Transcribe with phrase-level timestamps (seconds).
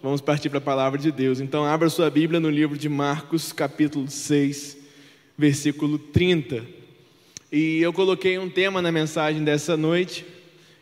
[0.00, 1.40] Vamos partir para a palavra de Deus.
[1.40, 4.76] Então, abra sua Bíblia no livro de Marcos, capítulo 6,
[5.36, 6.62] versículo 30.
[7.50, 10.24] E eu coloquei um tema na mensagem dessa noite,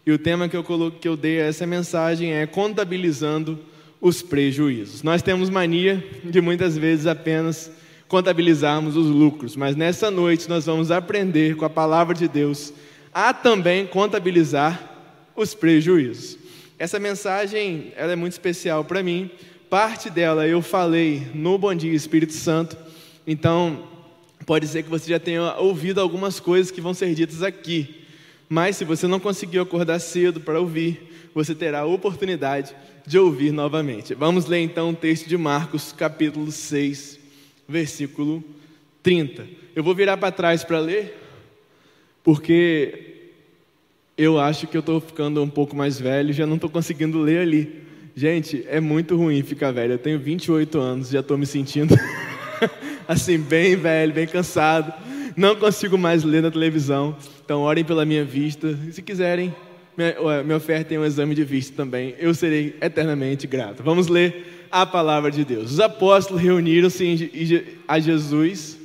[0.05, 3.59] e o tema que eu, coloquei, que eu dei a essa mensagem é contabilizando
[4.03, 5.03] os prejuízos.
[5.03, 7.71] Nós temos mania de muitas vezes apenas
[8.09, 12.71] contabilizarmos os lucros, mas nessa noite nós vamos aprender com a palavra de Deus
[13.15, 16.46] a também contabilizar os prejuízos.
[16.79, 19.31] Essa mensagem ela é muito especial para mim.
[19.71, 22.77] Parte dela eu falei no Bom Dia Espírito Santo.
[23.27, 23.89] Então,
[24.45, 28.05] pode ser que você já tenha ouvido algumas coisas que vão ser ditas aqui.
[28.47, 33.53] Mas se você não conseguiu acordar cedo para ouvir, você terá a oportunidade de ouvir
[33.53, 34.15] novamente.
[34.15, 37.19] Vamos ler então o texto de Marcos, capítulo 6,
[37.67, 38.45] versículo
[39.03, 39.47] 30.
[39.75, 41.19] Eu vou virar para trás para ler,
[42.23, 43.16] porque
[44.17, 47.41] eu acho que eu estou ficando um pouco mais velho, já não estou conseguindo ler
[47.41, 47.83] ali.
[48.15, 49.93] Gente, é muito ruim ficar velho.
[49.93, 51.95] Eu tenho 28 anos, já estou me sentindo
[53.07, 54.91] assim, bem velho, bem cansado.
[55.37, 57.15] Não consigo mais ler na televisão.
[57.45, 58.75] Então, orem pela minha vista.
[58.91, 59.55] Se quiserem,
[59.95, 62.15] me, ofertem um exame de vista também.
[62.19, 63.83] Eu serei eternamente grato.
[63.83, 65.73] Vamos ler a palavra de Deus.
[65.73, 68.79] Os apóstolos reuniram-se a Jesus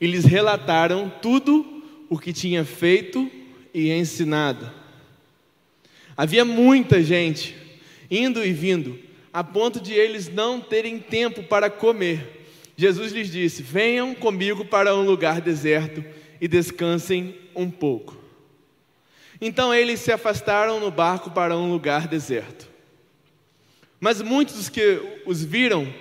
[0.00, 1.66] e lhes relataram tudo
[2.08, 3.28] o que tinha feito
[3.76, 4.72] e ensinado.
[6.16, 7.54] Havia muita gente
[8.10, 8.98] indo e vindo,
[9.30, 12.46] a ponto de eles não terem tempo para comer.
[12.74, 16.02] Jesus lhes disse: Venham comigo para um lugar deserto
[16.40, 18.16] e descansem um pouco.
[19.42, 22.66] Então eles se afastaram no barco para um lugar deserto.
[24.00, 25.92] Mas muitos dos que os viram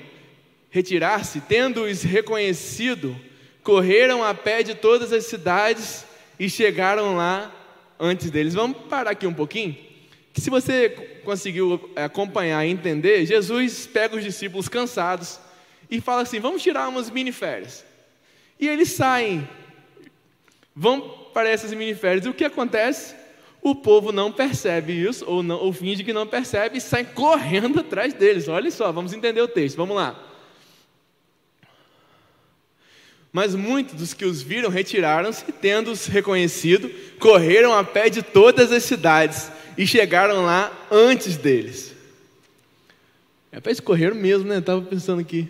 [0.70, 3.20] retirar-se, tendo-os reconhecido,
[3.62, 6.06] correram a pé de todas as cidades
[6.40, 7.52] e chegaram lá
[8.00, 8.54] antes deles.
[8.54, 9.76] Vamos parar aqui um pouquinho.
[10.34, 10.90] Que se você
[11.24, 15.40] conseguiu é, acompanhar e entender, Jesus pega os discípulos cansados
[15.90, 17.86] e fala assim: vamos tirar umas mini férias.
[18.60, 19.48] E eles saem,
[20.76, 21.02] vão
[21.34, 22.26] para essas mini férias.
[22.26, 23.16] E o que acontece?
[23.62, 27.80] O povo não percebe isso, ou, não, ou finge que não percebe, e sai correndo
[27.80, 28.48] atrás deles.
[28.48, 30.35] Olha só, vamos entender o texto, vamos lá.
[33.36, 38.86] Mas muitos dos que os viram retiraram-se, tendo-os reconhecido, correram a pé de todas as
[38.86, 41.94] cidades e chegaram lá antes deles.
[43.52, 44.60] É para eles correram mesmo, né?
[44.60, 45.50] Estava pensando aqui.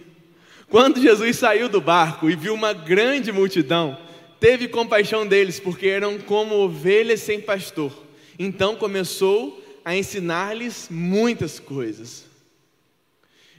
[0.68, 3.96] Quando Jesus saiu do barco e viu uma grande multidão,
[4.40, 7.94] teve compaixão deles, porque eram como ovelhas sem pastor.
[8.40, 12.26] Então começou a ensinar-lhes muitas coisas.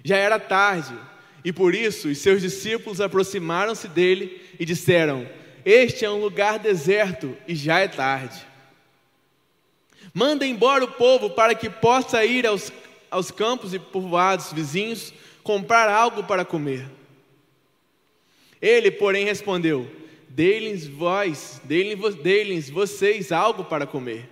[0.02, 0.96] Já era tarde
[1.46, 5.24] e por isso os seus discípulos aproximaram-se dele e disseram:
[5.64, 8.44] Este é um lugar deserto e já é tarde.
[10.12, 12.72] Manda embora o povo para que possa ir aos,
[13.08, 15.14] aos campos e povoados vizinhos
[15.44, 16.84] comprar algo para comer.
[18.60, 19.88] Ele, porém, respondeu:
[20.28, 24.28] Dê-lhes vós, dê-lhes vocês algo para comer.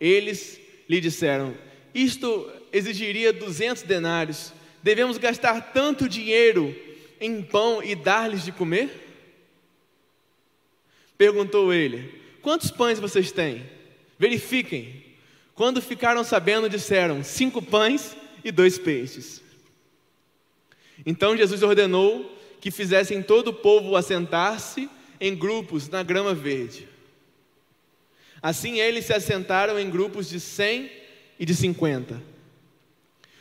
[0.00, 1.54] Eles lhe disseram:
[1.94, 4.57] Isto exigiria duzentos denários
[4.88, 6.74] devemos gastar tanto dinheiro
[7.20, 8.88] em pão e dar-lhes de comer?
[11.18, 13.68] Perguntou ele: Quantos pães vocês têm?
[14.18, 15.04] Verifiquem.
[15.54, 19.42] Quando ficaram sabendo, disseram: Cinco pães e dois peixes.
[21.04, 24.88] Então Jesus ordenou que fizessem todo o povo assentar-se
[25.20, 26.88] em grupos na grama verde.
[28.40, 30.90] Assim eles se assentaram em grupos de cem
[31.38, 32.18] e de cinquenta.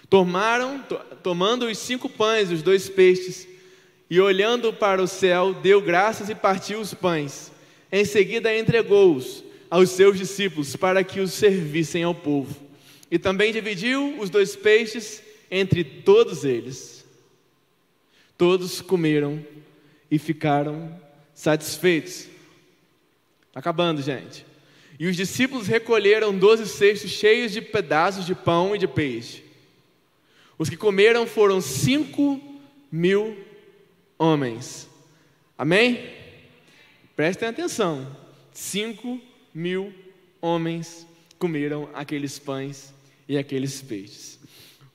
[0.10, 3.48] Tomaram, to, tomando os cinco pães os dois peixes,
[4.10, 7.52] e olhando para o céu, deu graças e partiu os pães.
[7.92, 12.56] Em seguida entregou-os aos seus discípulos para que os servissem ao povo.
[13.12, 17.06] E também dividiu os dois peixes entre todos eles.
[18.38, 19.46] Todos comeram
[20.10, 20.98] e ficaram
[21.34, 22.28] satisfeitos.
[23.54, 24.46] Acabando, gente.
[25.00, 29.44] E os discípulos recolheram doze cestos cheios de pedaços de pão e de peixe.
[30.58, 32.42] Os que comeram foram cinco
[32.92, 33.38] mil
[34.18, 34.90] homens.
[35.58, 36.10] Amém?
[37.16, 38.16] Prestem atenção.
[38.52, 39.22] Cinco
[39.54, 39.94] mil
[40.42, 41.06] homens
[41.38, 42.94] comeram aqueles pães
[43.28, 44.40] e aqueles peixes.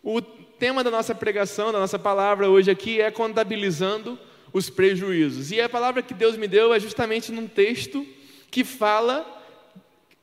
[0.03, 4.19] O tema da nossa pregação, da nossa palavra hoje aqui é contabilizando
[4.53, 5.53] os prejuízos.
[5.53, 8.07] E a palavra que Deus me deu é justamente num texto
[8.51, 9.42] que fala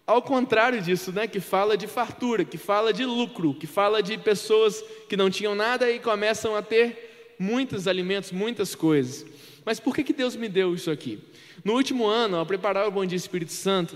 [0.10, 4.18] ao contrário disso, né, que fala de fartura, que fala de lucro, que fala de
[4.18, 9.24] pessoas que não tinham nada e começam a ter muitos alimentos, muitas coisas.
[9.64, 11.20] Mas por que, que Deus me deu isso aqui?
[11.64, 13.96] No último ano, ao preparar o Bom Dia Espírito Santo,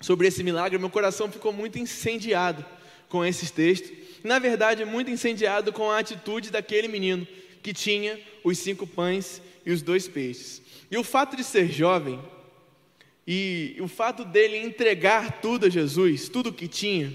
[0.00, 2.64] sobre esse milagre, meu coração ficou muito incendiado
[3.10, 3.92] com esses textos.
[4.24, 7.28] na verdade, muito incendiado com a atitude daquele menino
[7.62, 10.62] que tinha os cinco pães e os dois peixes.
[10.90, 12.18] E o fato de ser jovem
[13.26, 17.12] e o fato dele entregar tudo a Jesus, tudo que tinha,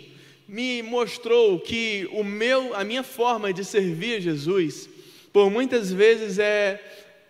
[0.48, 4.90] me mostrou que o meu, a minha forma de servir a Jesus,
[5.34, 6.82] por muitas vezes é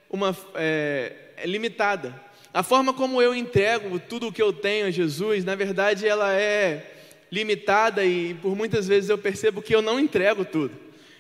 [0.10, 2.28] uma é, é limitada.
[2.54, 6.34] A forma como eu entrego tudo o que eu tenho a Jesus, na verdade, ela
[6.34, 6.94] é
[7.32, 10.74] limitada e por muitas vezes eu percebo que eu não entrego tudo.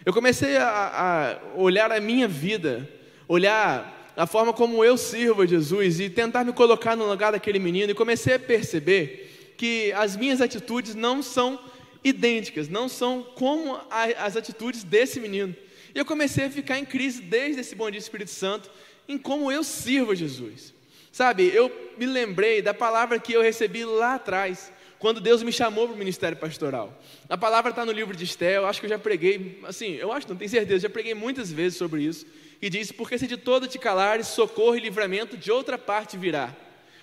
[0.05, 2.87] Eu comecei a, a olhar a minha vida,
[3.27, 7.59] olhar a forma como eu sirvo a Jesus e tentar me colocar no lugar daquele
[7.59, 11.59] menino e comecei a perceber que as minhas atitudes não são
[12.03, 15.55] idênticas, não são como as atitudes desse menino.
[15.93, 18.71] E eu comecei a ficar em crise desde esse bom dia Espírito Santo
[19.07, 20.73] em como eu sirvo a Jesus.
[21.11, 25.87] Sabe, eu me lembrei da palavra que eu recebi lá atrás, quando Deus me chamou
[25.87, 26.99] para o ministério pastoral.
[27.29, 30.27] A palavra está no livro de Estel, acho que eu já preguei, assim, eu acho,
[30.27, 32.25] não tenho certeza, já preguei muitas vezes sobre isso.
[32.61, 36.55] E diz: Porque se de todo te calares, socorro e livramento de outra parte virá.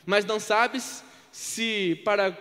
[0.05, 2.37] Mas não sabes se para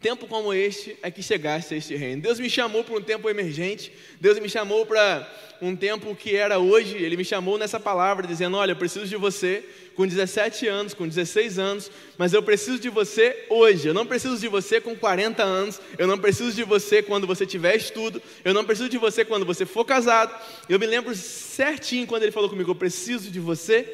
[0.00, 2.20] tempo como este é que chegaste a este reino.
[2.20, 5.26] Deus me chamou para um tempo emergente, Deus me chamou para
[5.62, 9.16] um tempo que era hoje, Ele me chamou nessa palavra, dizendo: Olha, eu preciso de
[9.16, 9.64] você
[9.94, 13.86] com 17 anos, com 16 anos, mas eu preciso de você hoje.
[13.86, 17.46] Eu não preciso de você com 40 anos, eu não preciso de você quando você
[17.46, 20.34] tiver estudo, eu não preciso de você quando você for casado.
[20.68, 23.88] Eu me lembro certinho quando Ele falou comigo: Eu preciso de você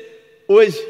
[0.48, 0.82] hoje,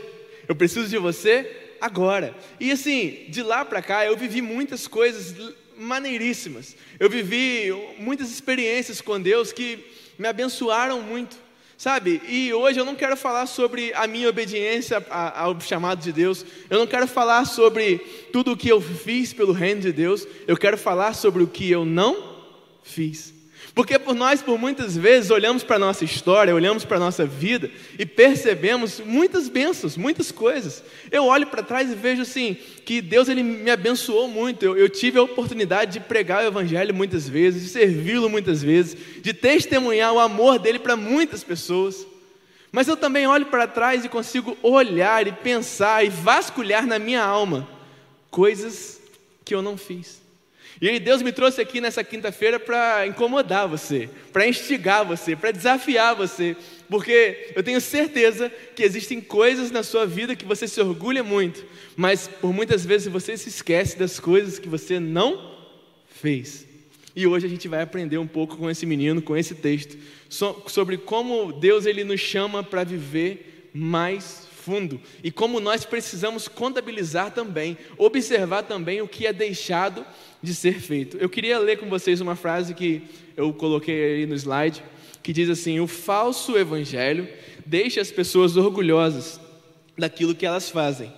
[0.48, 2.34] eu preciso de você agora.
[2.58, 6.76] E assim, de lá para cá eu vivi muitas coisas maneiríssimas.
[6.98, 9.84] Eu vivi muitas experiências com Deus que
[10.18, 11.36] me abençoaram muito.
[11.78, 16.44] Sabe, e hoje eu não quero falar sobre a minha obediência ao chamado de Deus,
[16.68, 17.96] eu não quero falar sobre
[18.30, 21.70] tudo o que eu fiz pelo reino de Deus, eu quero falar sobre o que
[21.70, 22.36] eu não
[22.82, 23.39] fiz.
[23.74, 27.24] Porque por nós, por muitas vezes, olhamos para a nossa história, olhamos para a nossa
[27.24, 30.82] vida e percebemos muitas bênçãos, muitas coisas.
[31.10, 34.64] Eu olho para trás e vejo assim, que Deus ele me abençoou muito.
[34.64, 38.96] Eu, eu tive a oportunidade de pregar o Evangelho muitas vezes, de servi-lo muitas vezes,
[39.22, 42.04] de testemunhar o amor dele para muitas pessoas.
[42.72, 47.22] Mas eu também olho para trás e consigo olhar e pensar e vasculhar na minha
[47.22, 47.68] alma
[48.30, 49.00] coisas
[49.44, 50.20] que eu não fiz.
[50.80, 55.50] E aí Deus me trouxe aqui nessa quinta-feira para incomodar você, para instigar você, para
[55.50, 56.56] desafiar você,
[56.88, 61.62] porque eu tenho certeza que existem coisas na sua vida que você se orgulha muito,
[61.94, 65.54] mas por muitas vezes você se esquece das coisas que você não
[66.08, 66.66] fez.
[67.14, 69.98] E hoje a gente vai aprender um pouco com esse menino, com esse texto,
[70.66, 77.32] sobre como Deus ele nos chama para viver mais fundo e como nós precisamos contabilizar
[77.32, 80.04] também, observar também o que é deixado
[80.42, 81.16] de ser feito.
[81.16, 83.02] Eu queria ler com vocês uma frase que
[83.36, 84.82] eu coloquei aí no slide,
[85.22, 87.26] que diz assim: O falso evangelho
[87.64, 89.40] deixa as pessoas orgulhosas
[89.96, 91.12] daquilo que elas fazem.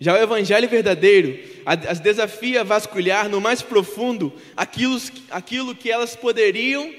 [0.00, 6.16] Já o evangelho verdadeiro as desafia a vasculhar no mais profundo aquilo, aquilo que elas
[6.16, 6.92] poderiam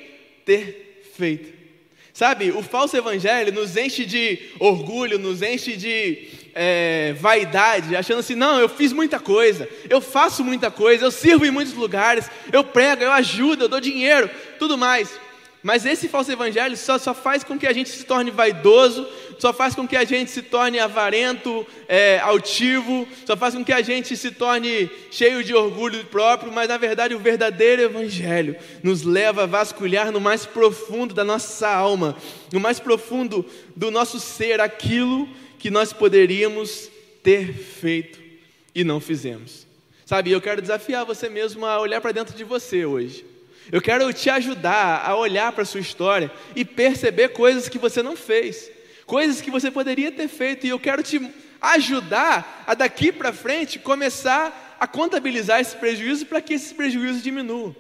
[0.46, 1.63] ter feito.
[2.14, 8.36] Sabe, o falso evangelho nos enche de orgulho, nos enche de é, vaidade, achando assim:
[8.36, 12.64] não, eu fiz muita coisa, eu faço muita coisa, eu sirvo em muitos lugares, eu
[12.64, 14.30] prego, eu ajudo, eu dou dinheiro,
[14.60, 15.10] tudo mais.
[15.64, 19.08] Mas esse falso evangelho só, só faz com que a gente se torne vaidoso,
[19.40, 23.72] só faz com que a gente se torne avarento, é, altivo, só faz com que
[23.72, 29.04] a gente se torne cheio de orgulho próprio, mas na verdade o verdadeiro evangelho nos
[29.04, 32.18] leva a vasculhar no mais profundo da nossa alma,
[32.52, 36.92] no mais profundo do nosso ser, aquilo que nós poderíamos
[37.24, 38.20] ter feito
[38.76, 39.66] e não fizemos.
[40.06, 43.33] Sabe, eu quero desafiar você mesmo a olhar para dentro de você hoje.
[43.72, 48.02] Eu quero te ajudar a olhar para a sua história e perceber coisas que você
[48.02, 48.70] não fez,
[49.06, 51.22] coisas que você poderia ter feito, e eu quero te
[51.62, 57.76] ajudar a daqui para frente começar a contabilizar esses prejuízos para que esses prejuízos diminuam.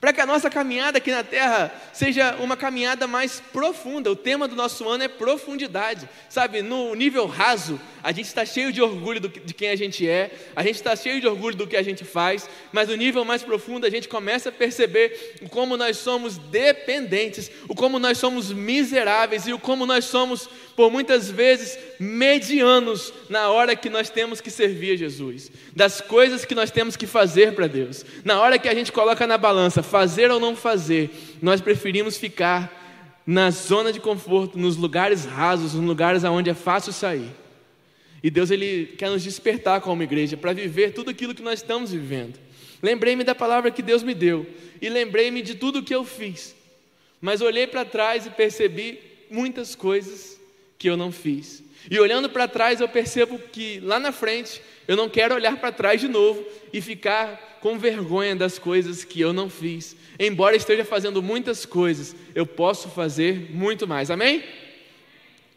[0.00, 4.10] Para que a nossa caminhada aqui na terra seja uma caminhada mais profunda.
[4.10, 6.08] O tema do nosso ano é profundidade.
[6.28, 10.08] Sabe, no nível raso, a gente está cheio de orgulho do, de quem a gente
[10.08, 13.24] é, a gente está cheio de orgulho do que a gente faz, mas no nível
[13.24, 18.18] mais profundo a gente começa a perceber o como nós somos dependentes, o como nós
[18.18, 24.10] somos miseráveis e o como nós somos, por muitas vezes, medianos na hora que nós
[24.10, 28.04] temos que servir a Jesus, das coisas que nós temos que fazer para Deus.
[28.22, 32.84] Na hora que a gente coloca na balança fazer ou não fazer, nós preferimos ficar
[33.26, 37.30] na zona de conforto, nos lugares rasos, nos lugares aonde é fácil sair.
[38.22, 41.90] E Deus ele quer nos despertar como igreja para viver tudo aquilo que nós estamos
[41.90, 42.38] vivendo.
[42.82, 44.46] lembrei-me da palavra que Deus me deu
[44.80, 46.54] e lembrei-me de tudo o que eu fiz.
[47.18, 50.35] Mas olhei para trás e percebi muitas coisas
[50.78, 51.62] que eu não fiz.
[51.90, 55.72] E olhando para trás, eu percebo que lá na frente eu não quero olhar para
[55.72, 59.96] trás de novo e ficar com vergonha das coisas que eu não fiz.
[60.18, 64.10] Embora esteja fazendo muitas coisas, eu posso fazer muito mais.
[64.10, 64.42] Amém?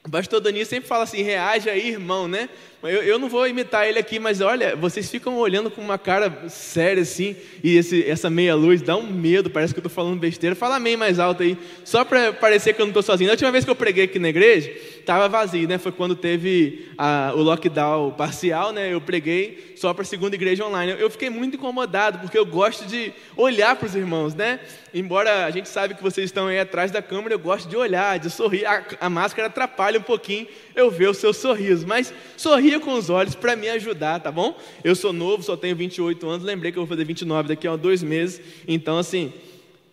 [0.03, 2.49] O pastor Dani sempre fala assim: reage aí, irmão, né?
[2.81, 6.47] Eu, eu não vou imitar ele aqui, mas olha, vocês ficam olhando com uma cara
[6.47, 10.17] séria assim, e esse, essa meia luz dá um medo, parece que eu estou falando
[10.17, 10.55] besteira.
[10.55, 13.29] Fala amém mais alto aí, só para parecer que eu não estou sozinho.
[13.29, 15.77] A última vez que eu preguei aqui na igreja, estava vazio, né?
[15.77, 18.93] Foi quando teve a, o lockdown parcial, né?
[18.93, 20.95] Eu preguei só para a segunda igreja online.
[20.97, 24.59] Eu fiquei muito incomodado, porque eu gosto de olhar para os irmãos, né?
[24.93, 28.19] Embora a gente sabe que vocês estão aí atrás da câmera, eu gosto de olhar,
[28.19, 28.65] de sorrir.
[28.65, 30.47] A, a máscara atrapalha um pouquinho
[30.79, 34.57] eu ver o seu sorriso, mas sorria com os olhos para me ajudar, tá bom?
[34.83, 37.75] Eu sou novo, só tenho 28 anos, lembrei que eu vou fazer 29 daqui a
[37.75, 39.33] dois meses, então assim,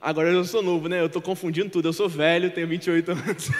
[0.01, 1.01] agora eu sou novo, né?
[1.01, 3.51] Eu estou confundindo tudo, eu sou velho, tenho 28 anos.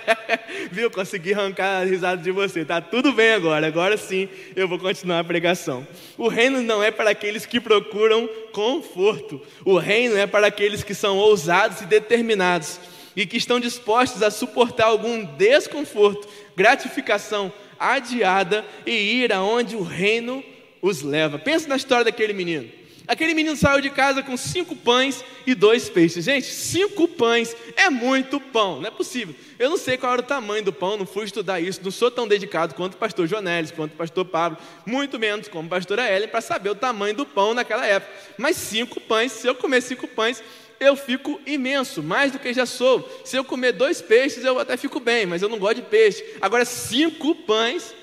[0.70, 0.90] Viu?
[0.90, 5.20] Consegui arrancar a risada de você, tá tudo bem agora, agora sim eu vou continuar
[5.20, 5.86] a pregação.
[6.16, 10.94] O reino não é para aqueles que procuram conforto, o reino é para aqueles que
[10.94, 12.80] são ousados e determinados
[13.18, 16.28] e que estão dispostos a suportar algum desconforto,
[16.58, 20.42] gratificação, adiada e ir aonde o reino
[20.82, 21.38] os leva.
[21.38, 22.68] Pensa na história daquele menino.
[23.06, 26.26] Aquele menino saiu de casa com cinco pães e dois peixes.
[26.26, 29.34] Gente, cinco pães é muito pão, não é possível.
[29.58, 32.10] Eu não sei qual era o tamanho do pão, não fui estudar isso, não sou
[32.10, 36.12] tão dedicado quanto o pastor Jonelis, quanto o pastor Pablo, muito menos como a pastora
[36.12, 38.12] Ellen, para saber o tamanho do pão naquela época.
[38.36, 40.42] Mas cinco pães, se eu comer cinco pães,
[40.80, 43.08] eu fico imenso, mais do que já sou.
[43.24, 46.24] Se eu comer dois peixes, eu até fico bem, mas eu não gosto de peixe.
[46.40, 47.94] Agora, cinco pães,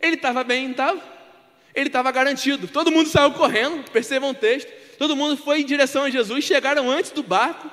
[0.00, 1.02] ele estava bem, estava?
[1.74, 2.68] Ele estava garantido.
[2.68, 4.70] Todo mundo saiu correndo, percebam o texto.
[4.98, 7.70] Todo mundo foi em direção a Jesus, chegaram antes do barco,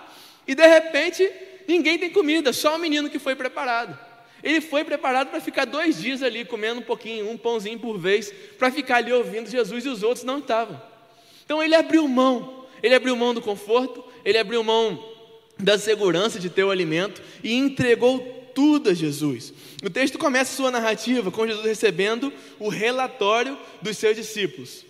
[0.47, 1.29] e de repente,
[1.67, 3.99] ninguém tem comida, só o menino que foi preparado.
[4.41, 8.31] Ele foi preparado para ficar dois dias ali, comendo um pouquinho, um pãozinho por vez,
[8.57, 10.81] para ficar ali ouvindo Jesus, e os outros não estavam.
[11.43, 15.03] Então ele abriu mão ele abriu mão do conforto, ele abriu mão
[15.57, 19.53] da segurança de ter o alimento e entregou tudo a Jesus.
[19.84, 24.86] O texto começa sua narrativa com Jesus recebendo o relatório dos seus discípulos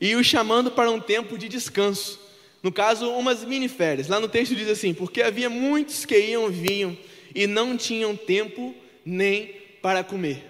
[0.00, 2.18] e os chamando para um tempo de descanso.
[2.62, 4.08] No caso, umas mini férias.
[4.08, 6.98] Lá no texto diz assim: porque havia muitos que iam e vinham
[7.34, 8.74] e não tinham tempo
[9.04, 10.49] nem para comer.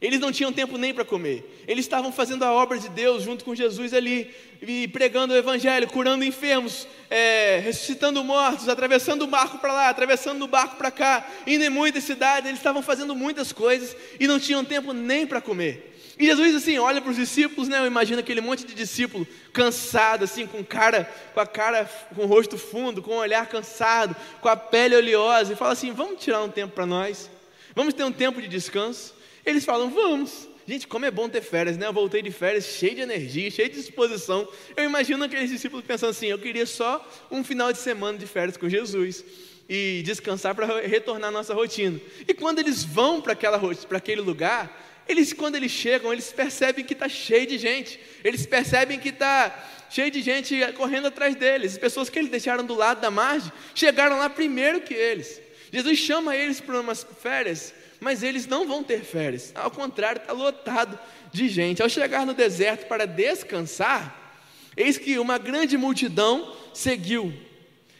[0.00, 1.62] Eles não tinham tempo nem para comer.
[1.68, 4.30] Eles estavam fazendo a obra de Deus junto com Jesus ali,
[4.62, 10.42] e pregando o Evangelho, curando enfermos, é, ressuscitando mortos, atravessando o barco para lá, atravessando
[10.42, 12.46] o barco para cá, indo em muitas cidades.
[12.46, 15.90] Eles estavam fazendo muitas coisas e não tinham tempo nem para comer.
[16.18, 17.78] E Jesus assim olha para os discípulos, né?
[17.78, 22.26] Eu imagino aquele monte de discípulo cansado, assim, com cara, com a cara, com o
[22.26, 26.42] rosto fundo, com o olhar cansado, com a pele oleosa, e fala assim: Vamos tirar
[26.42, 27.30] um tempo para nós,
[27.74, 29.19] vamos ter um tempo de descanso.
[29.44, 30.48] Eles falam: Vamos.
[30.66, 31.86] Gente, como é bom ter férias, né?
[31.86, 34.46] Eu voltei de férias cheio de energia, cheio de disposição.
[34.76, 38.56] Eu imagino aqueles discípulos pensando assim: eu queria só um final de semana de férias
[38.56, 39.24] com Jesus
[39.68, 42.00] e descansar para retornar à nossa rotina.
[42.26, 47.08] E quando eles vão para aquele lugar, eles, quando eles chegam, eles percebem que está
[47.08, 47.98] cheio de gente.
[48.22, 51.72] Eles percebem que está cheio de gente correndo atrás deles.
[51.72, 55.40] As pessoas que eles deixaram do lado da margem chegaram lá primeiro que eles.
[55.72, 59.52] Jesus chama eles para umas férias mas eles não vão ter férias.
[59.54, 60.98] Ao contrário, está lotado
[61.32, 61.82] de gente.
[61.82, 64.34] Ao chegar no deserto para descansar,
[64.76, 67.32] eis que uma grande multidão seguiu.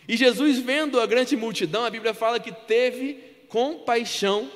[0.09, 4.51] E Jesus, vendo a grande multidão, a Bíblia fala que teve compaixão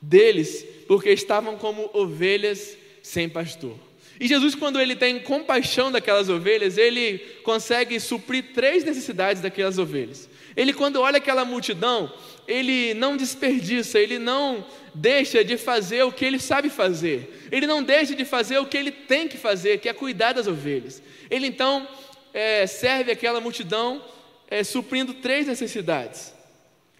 [0.00, 3.76] deles, porque estavam como ovelhas sem pastor.
[4.18, 10.28] E Jesus, quando ele tem compaixão daquelas ovelhas, ele consegue suprir três necessidades daquelas ovelhas.
[10.56, 12.12] Ele, quando olha aquela multidão,
[12.48, 17.82] ele não desperdiça, ele não deixa de fazer o que ele sabe fazer, ele não
[17.82, 21.02] deixa de fazer o que ele tem que fazer, que é cuidar das ovelhas.
[21.30, 21.86] Ele então
[22.32, 24.02] é, serve aquela multidão
[24.48, 26.32] é, suprindo três necessidades.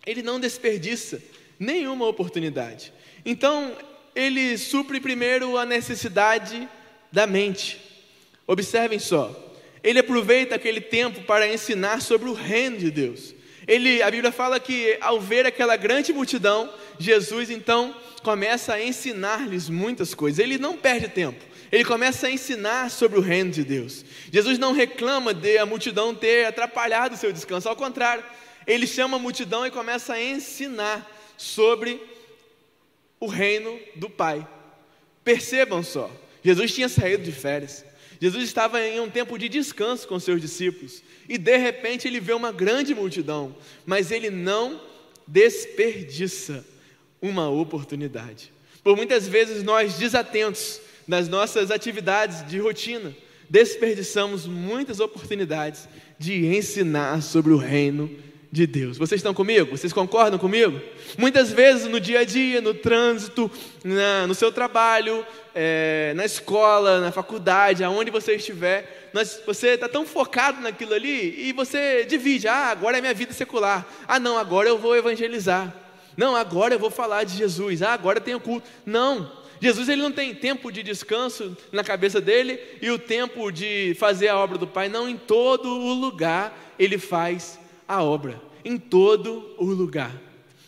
[0.04, 1.22] Ele não desperdiça
[1.58, 2.92] nenhuma oportunidade.
[3.24, 3.76] Então,
[4.14, 6.68] ele supre primeiro a necessidade
[7.10, 7.80] da mente.
[8.46, 9.34] Observem só,
[9.82, 13.34] ele aproveita aquele tempo para ensinar sobre o reino de Deus.
[13.66, 19.68] Ele, a Bíblia fala que ao ver aquela grande multidão, Jesus então começa a ensinar-lhes
[19.68, 20.38] muitas coisas.
[20.38, 21.44] Ele não perde tempo.
[21.70, 24.04] Ele começa a ensinar sobre o reino de Deus.
[24.32, 28.24] Jesus não reclama de a multidão ter atrapalhado o seu descanso, ao contrário,
[28.66, 32.00] ele chama a multidão e começa a ensinar sobre
[33.20, 34.46] o reino do Pai.
[35.24, 36.10] Percebam só,
[36.42, 37.84] Jesus tinha saído de férias.
[38.20, 42.32] Jesus estava em um tempo de descanso com seus discípulos e de repente ele vê
[42.32, 43.54] uma grande multidão,
[43.84, 44.80] mas ele não
[45.26, 46.64] desperdiça
[47.20, 48.52] uma oportunidade.
[48.82, 53.14] Por muitas vezes nós desatentos nas nossas atividades de rotina,
[53.48, 58.10] desperdiçamos muitas oportunidades de ensinar sobre o reino
[58.56, 58.96] de Deus.
[58.96, 59.76] Vocês estão comigo?
[59.76, 60.80] Vocês concordam comigo?
[61.18, 63.50] Muitas vezes no dia a dia, no trânsito,
[63.84, 69.88] na, no seu trabalho, é, na escola, na faculdade, aonde você estiver, nós, você está
[69.88, 72.48] tão focado naquilo ali e você divide.
[72.48, 73.86] Ah, agora é minha vida secular.
[74.08, 75.72] Ah, não, agora eu vou evangelizar.
[76.16, 77.82] Não, agora eu vou falar de Jesus.
[77.82, 78.66] Ah, agora eu tenho culto.
[78.86, 79.30] Não.
[79.60, 84.28] Jesus ele não tem tempo de descanso na cabeça dele e o tempo de fazer
[84.28, 84.88] a obra do Pai.
[84.88, 90.10] Não, em todo o lugar ele faz a obra em todo o lugar.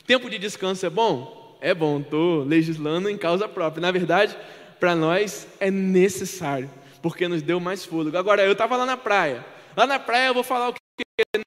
[0.06, 1.58] Tempo de descanso é bom?
[1.60, 3.80] É bom, estou legislando em causa própria.
[3.80, 4.36] Na verdade,
[4.78, 6.70] para nós é necessário,
[7.02, 8.16] porque nos deu mais fôlego.
[8.16, 9.44] Agora, eu estava lá na praia.
[9.76, 11.40] Lá na praia eu vou falar o que?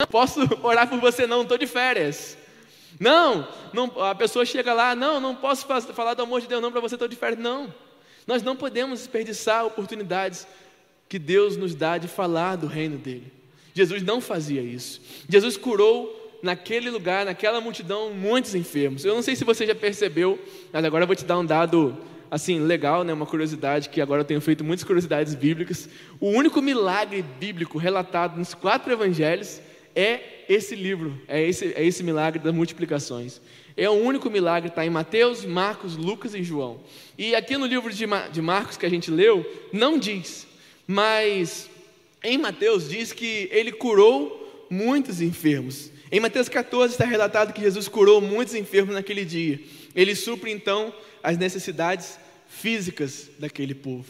[0.00, 2.38] Não posso orar por você, não, estou de férias.
[2.98, 6.72] Não, não, a pessoa chega lá, não, não posso falar do amor de Deus, não,
[6.72, 7.38] para você estou de férias.
[7.38, 7.72] Não,
[8.26, 10.46] nós não podemos desperdiçar oportunidades
[11.06, 13.37] que Deus nos dá de falar do reino dele.
[13.78, 15.00] Jesus não fazia isso.
[15.28, 19.04] Jesus curou naquele lugar, naquela multidão, muitos enfermos.
[19.04, 20.36] Eu não sei se você já percebeu,
[20.72, 21.96] mas agora eu vou te dar um dado
[22.28, 25.88] assim legal, né, uma curiosidade que agora eu tenho feito muitas curiosidades bíblicas.
[26.18, 29.60] O único milagre bíblico relatado nos quatro evangelhos
[29.94, 33.40] é esse livro, é esse, é esse milagre das multiplicações.
[33.76, 36.80] É o único milagre, está em Mateus, Marcos, Lucas e João.
[37.16, 40.48] E aqui no livro de, de Marcos que a gente leu, não diz,
[40.84, 41.70] mas
[42.22, 45.90] em Mateus diz que ele curou muitos enfermos.
[46.10, 49.60] Em Mateus 14 está relatado que Jesus curou muitos enfermos naquele dia.
[49.94, 54.06] Ele supre então as necessidades físicas daquele povo.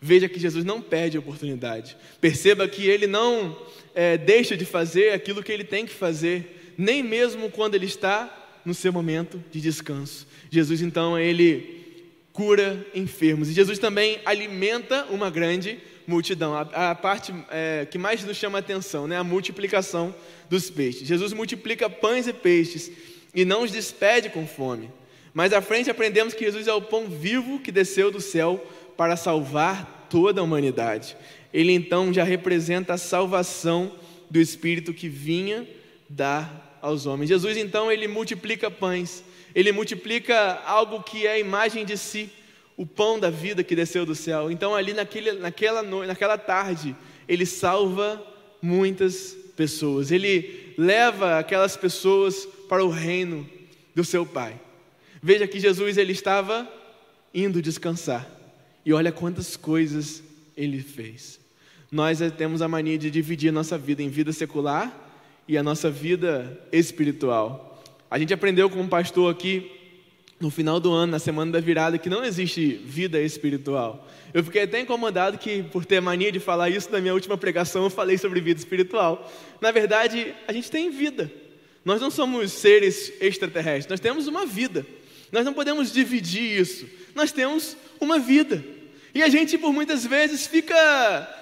[0.00, 1.96] Veja que Jesus não perde a oportunidade.
[2.20, 3.56] Perceba que ele não
[3.94, 8.60] é, deixa de fazer aquilo que ele tem que fazer, nem mesmo quando ele está
[8.64, 10.26] no seu momento de descanso.
[10.50, 11.84] Jesus então ele
[12.32, 16.54] cura enfermos e Jesus também alimenta uma grande multidão.
[16.54, 19.16] A, a parte é, que mais nos chama a atenção, né?
[19.16, 20.14] a multiplicação
[20.48, 21.06] dos peixes.
[21.06, 22.90] Jesus multiplica pães e peixes
[23.34, 24.90] e não os despede com fome.
[25.34, 28.64] Mais à frente aprendemos que Jesus é o pão vivo que desceu do céu
[28.96, 31.16] para salvar toda a humanidade.
[31.52, 33.92] Ele então já representa a salvação
[34.30, 35.68] do Espírito que vinha
[36.08, 37.28] dar aos homens.
[37.28, 39.22] Jesus então ele multiplica pães,
[39.54, 42.30] ele multiplica algo que é a imagem de si
[42.76, 44.50] o pão da vida que desceu do céu.
[44.50, 46.94] Então, ali naquele, naquela, noite, naquela tarde,
[47.26, 48.22] ele salva
[48.60, 50.10] muitas pessoas.
[50.10, 53.48] Ele leva aquelas pessoas para o reino
[53.94, 54.60] do seu Pai.
[55.22, 56.70] Veja que Jesus ele estava
[57.32, 58.28] indo descansar.
[58.84, 60.22] E olha quantas coisas
[60.56, 61.40] ele fez.
[61.90, 64.94] Nós temos a mania de dividir nossa vida em vida secular
[65.48, 67.82] e a nossa vida espiritual.
[68.10, 69.70] A gente aprendeu com um pastor aqui
[70.38, 74.06] no final do ano, na semana da virada, que não existe vida espiritual.
[74.34, 77.84] Eu fiquei até incomodado que, por ter mania de falar isso na minha última pregação,
[77.84, 79.30] eu falei sobre vida espiritual.
[79.60, 81.30] Na verdade, a gente tem vida.
[81.84, 84.84] Nós não somos seres extraterrestres, nós temos uma vida.
[85.32, 86.86] Nós não podemos dividir isso.
[87.14, 88.62] Nós temos uma vida.
[89.16, 90.76] E a gente, por muitas vezes, fica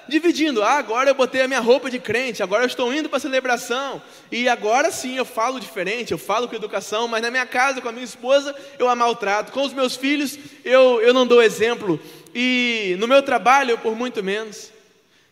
[0.07, 0.63] dividindo.
[0.63, 3.21] Ah, agora eu botei a minha roupa de crente, agora eu estou indo para a
[3.21, 4.01] celebração.
[4.31, 7.89] E agora sim eu falo diferente, eu falo com educação, mas na minha casa, com
[7.89, 9.51] a minha esposa, eu a maltrato.
[9.51, 11.99] Com os meus filhos, eu, eu não dou exemplo.
[12.33, 14.71] E no meu trabalho, por muito menos.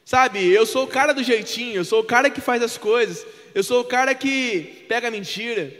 [0.04, 3.24] Sabe, eu sou o cara do jeitinho, eu sou o cara que faz as coisas,
[3.54, 5.72] eu sou o cara que pega mentira.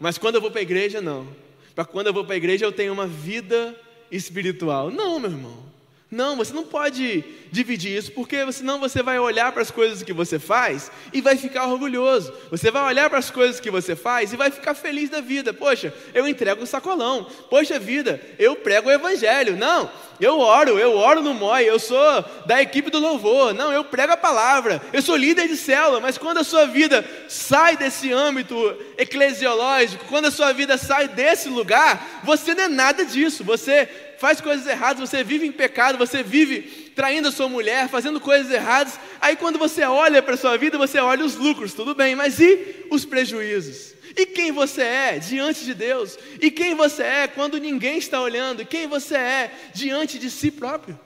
[0.00, 1.28] Mas quando eu vou para a igreja, não.
[1.76, 3.72] Para quando eu vou para a igreja, eu tenho uma vida
[4.10, 4.90] espiritual.
[4.90, 5.67] Não, meu irmão.
[6.10, 10.12] Não, você não pode dividir isso, porque senão você vai olhar para as coisas que
[10.12, 12.32] você faz e vai ficar orgulhoso.
[12.50, 15.52] Você vai olhar para as coisas que você faz e vai ficar feliz da vida.
[15.52, 17.26] Poxa, eu entrego o sacolão.
[17.50, 19.54] Poxa vida, eu prego o evangelho.
[19.54, 23.52] Não, eu oro, eu oro no MOI, eu sou da equipe do louvor.
[23.52, 24.80] Não, eu prego a palavra.
[24.94, 28.56] Eu sou líder de célula, mas quando a sua vida sai desse âmbito
[28.96, 33.44] eclesiológico, quando a sua vida sai desse lugar, você não é nada disso.
[33.44, 36.62] Você faz coisas erradas, você vive em pecado, você vive
[36.94, 38.98] traindo a sua mulher, fazendo coisas erradas.
[39.20, 42.40] Aí quando você olha para a sua vida, você olha os lucros, tudo bem, mas
[42.40, 43.94] e os prejuízos?
[44.16, 46.18] E quem você é diante de Deus?
[46.40, 48.62] E quem você é quando ninguém está olhando?
[48.62, 50.98] E quem você é diante de si próprio?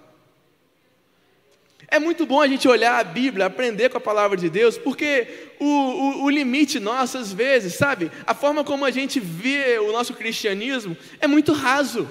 [1.88, 5.50] É muito bom a gente olhar a Bíblia, aprender com a palavra de Deus, porque
[5.60, 9.92] o, o, o, limite nosso, às vezes, sabe, a forma como a gente vê o
[9.92, 12.08] nosso cristianismo é muito raso.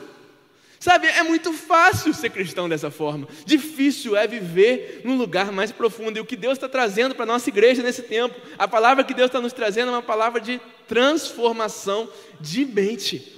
[0.82, 3.28] Sabe, é muito fácil ser cristão dessa forma.
[3.46, 6.18] Difícil é viver num lugar mais profundo.
[6.18, 9.14] E o que Deus está trazendo para a nossa igreja nesse tempo, a palavra que
[9.14, 13.32] Deus está nos trazendo é uma palavra de transformação de mente.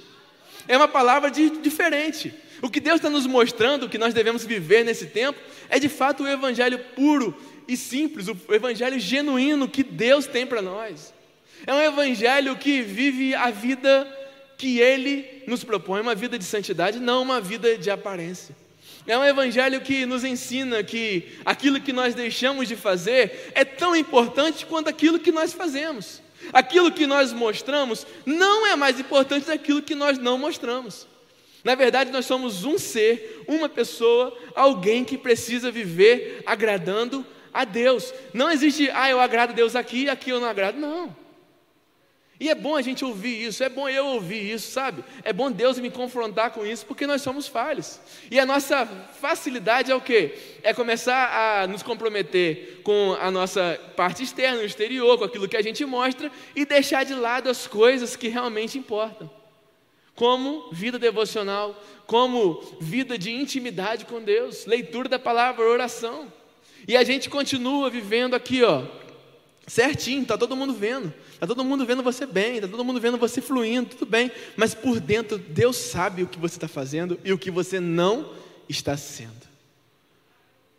[0.66, 2.32] É uma palavra de, diferente.
[2.62, 6.22] O que Deus está nos mostrando, que nós devemos viver nesse tempo, é de fato
[6.22, 7.36] o evangelho puro
[7.68, 11.12] e simples, o evangelho genuíno que Deus tem para nós.
[11.66, 14.23] É um evangelho que vive a vida
[14.64, 18.56] que Ele nos propõe, uma vida de santidade, não uma vida de aparência.
[19.06, 23.94] É um evangelho que nos ensina que aquilo que nós deixamos de fazer é tão
[23.94, 26.22] importante quanto aquilo que nós fazemos.
[26.50, 31.06] Aquilo que nós mostramos não é mais importante daquilo que nós não mostramos.
[31.62, 37.22] Na verdade, nós somos um ser, uma pessoa, alguém que precisa viver agradando
[37.52, 38.14] a Deus.
[38.32, 40.78] Não existe, ah, eu agrado a Deus aqui, aqui eu não agrado.
[40.78, 41.23] Não.
[42.44, 45.02] E é bom a gente ouvir isso, é bom eu ouvir isso, sabe?
[45.22, 47.98] É bom Deus me confrontar com isso, porque nós somos falhos.
[48.30, 48.84] E a nossa
[49.18, 50.34] facilidade é o quê?
[50.62, 55.56] É começar a nos comprometer com a nossa parte externa, o exterior, com aquilo que
[55.56, 59.30] a gente mostra e deixar de lado as coisas que realmente importam.
[60.14, 66.30] Como vida devocional, como vida de intimidade com Deus, leitura da palavra, oração.
[66.86, 68.82] E a gente continua vivendo aqui, ó,
[69.66, 71.12] certinho, está todo mundo vendo.
[71.34, 74.30] Está todo mundo vendo você bem, está todo mundo vendo você fluindo, tudo bem.
[74.56, 78.32] Mas por dentro, Deus sabe o que você está fazendo e o que você não
[78.68, 79.44] está sendo.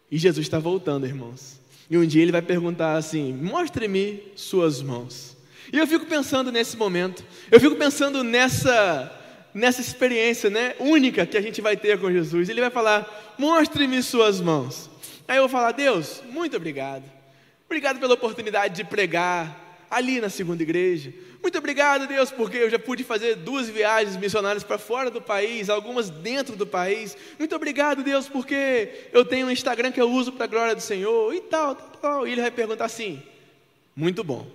[0.10, 1.60] E Jesus está voltando, irmãos.
[1.90, 5.36] E um dia ele vai perguntar assim: Mostre-me suas mãos.
[5.74, 9.12] E eu fico pensando nesse momento, eu fico pensando nessa,
[9.54, 12.50] nessa experiência né, única que a gente vai ter com Jesus.
[12.50, 14.90] Ele vai falar: Mostre-me suas mãos.
[15.28, 17.04] Aí eu vou falar: Deus, muito obrigado.
[17.66, 21.14] Obrigado pela oportunidade de pregar ali na segunda igreja.
[21.42, 25.70] Muito obrigado, Deus, porque eu já pude fazer duas viagens missionárias para fora do país,
[25.70, 27.16] algumas dentro do país.
[27.38, 30.82] Muito obrigado, Deus, porque eu tenho um Instagram que eu uso para a glória do
[30.82, 32.28] Senhor e tal, tal, tal.
[32.28, 33.22] E ele vai perguntar assim:
[33.96, 34.50] muito bom.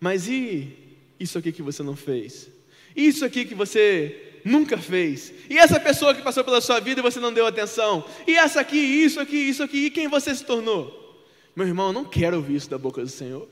[0.00, 0.76] Mas e
[1.20, 2.50] isso aqui que você não fez?
[2.96, 5.32] Isso aqui que você nunca fez?
[5.48, 8.04] E essa pessoa que passou pela sua vida e você não deu atenção?
[8.26, 11.24] E essa aqui, isso aqui, isso aqui, e quem você se tornou?
[11.54, 13.48] Meu irmão, eu não quero ouvir isso da boca do Senhor.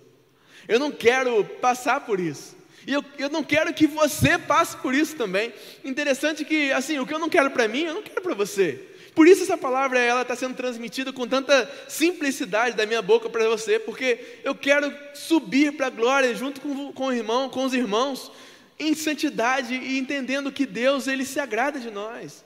[0.69, 2.57] Eu não quero passar por isso.
[2.87, 5.53] E eu, eu não quero que você passe por isso também.
[5.85, 8.87] Interessante que, assim, o que eu não quero para mim, eu não quero para você.
[9.15, 13.49] Por isso essa palavra ela está sendo transmitida com tanta simplicidade da minha boca para
[13.49, 17.75] você, porque eu quero subir para a glória junto com, com o irmão, com os
[17.75, 18.31] irmãos,
[18.79, 22.45] em santidade e entendendo que Deus ele se agrada de nós.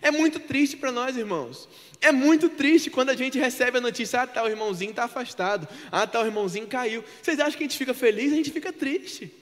[0.00, 1.68] É muito triste para nós, irmãos.
[2.02, 6.04] É muito triste quando a gente recebe a notícia: ah, tal irmãozinho está afastado, ah,
[6.04, 7.04] tal irmãozinho caiu.
[7.22, 8.32] Vocês acham que a gente fica feliz?
[8.32, 9.32] A gente fica triste.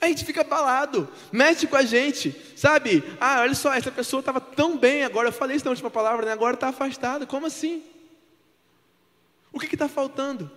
[0.00, 3.02] A gente fica abalado, mexe com a gente, sabe?
[3.18, 6.26] Ah, olha só, essa pessoa estava tão bem agora, eu falei isso na última palavra,
[6.26, 6.32] né?
[6.32, 7.82] agora está afastada, como assim?
[9.50, 10.50] O que está faltando?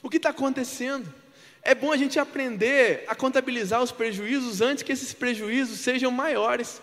[0.00, 1.12] O que está acontecendo?
[1.60, 6.80] É bom a gente aprender a contabilizar os prejuízos antes que esses prejuízos sejam maiores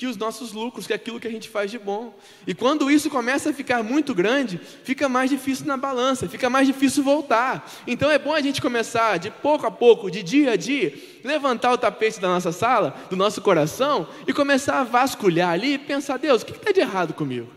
[0.00, 2.18] que os nossos lucros, que é aquilo que a gente faz de bom.
[2.46, 6.66] E quando isso começa a ficar muito grande, fica mais difícil na balança, fica mais
[6.66, 7.70] difícil voltar.
[7.86, 11.74] Então é bom a gente começar de pouco a pouco, de dia a dia, levantar
[11.74, 16.16] o tapete da nossa sala, do nosso coração e começar a vasculhar ali e pensar:
[16.16, 17.50] Deus, o que está de errado comigo?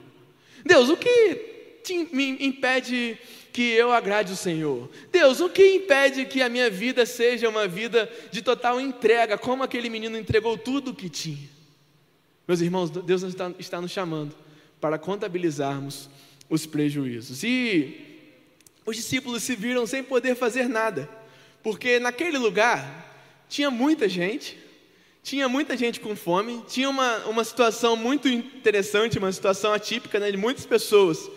[0.66, 3.18] Deus, o que te, me impede
[3.54, 4.90] que eu agrade o Senhor?
[5.14, 9.64] Deus, o que impede que a minha vida seja uma vida de total entrega, como
[9.64, 11.53] aquele menino entregou tudo o que tinha?
[12.48, 14.36] Meus irmãos, Deus está, está nos chamando
[14.82, 16.10] para contabilizarmos
[16.50, 17.42] os prejuízos.
[17.44, 18.30] E
[18.86, 21.10] os discípulos se viram sem poder fazer nada,
[21.62, 24.58] porque naquele lugar tinha muita gente,
[25.24, 30.30] tinha muita gente com fome, tinha uma, uma situação muito interessante, uma situação atípica né,
[30.30, 31.30] de muitas pessoas.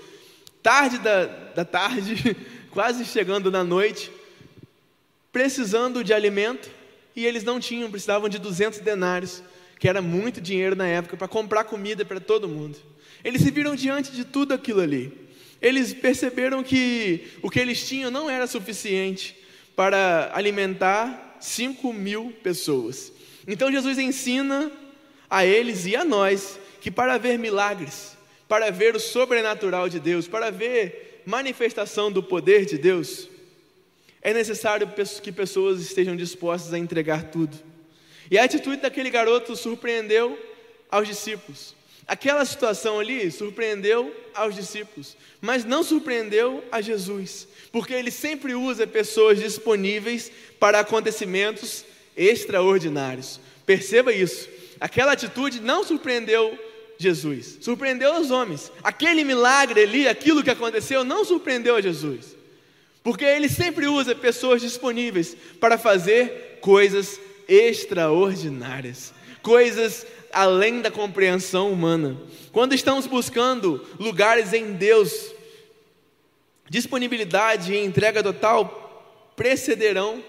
[0.61, 2.37] Tarde da, da tarde,
[2.73, 4.11] quase chegando na noite,
[5.31, 6.69] precisando de alimento,
[7.15, 9.41] e eles não tinham, precisavam de 200 denários
[9.79, 12.79] que era muito dinheiro na época, para comprar comida para todo mundo.
[13.23, 15.13] Eles se viram diante de tudo aquilo ali.
[15.61, 19.37] Eles perceberam que o que eles tinham não era suficiente
[19.75, 23.13] para alimentar 5 mil pessoas.
[23.47, 24.71] Então Jesus ensina
[25.29, 28.17] a eles e a nós que para ver milagres,
[28.49, 33.29] para ver o sobrenatural de Deus, para ver manifestação do poder de Deus,
[34.23, 34.89] é necessário
[35.23, 37.57] que pessoas estejam dispostas a entregar tudo.
[38.31, 40.39] E a atitude daquele garoto surpreendeu
[40.91, 41.75] aos discípulos.
[42.07, 48.87] Aquela situação ali surpreendeu aos discípulos, mas não surpreendeu a Jesus, porque ele sempre usa
[48.87, 51.85] pessoas disponíveis para acontecimentos
[52.17, 53.41] extraordinários.
[53.65, 54.49] Perceba isso.
[54.81, 56.57] Aquela atitude não surpreendeu
[56.97, 58.71] Jesus, surpreendeu os homens.
[58.85, 62.37] Aquele milagre ali, aquilo que aconteceu, não surpreendeu a Jesus,
[63.03, 72.17] porque ele sempre usa pessoas disponíveis para fazer coisas extraordinárias, coisas além da compreensão humana.
[72.53, 75.33] Quando estamos buscando lugares em Deus,
[76.69, 80.23] disponibilidade e entrega total precederão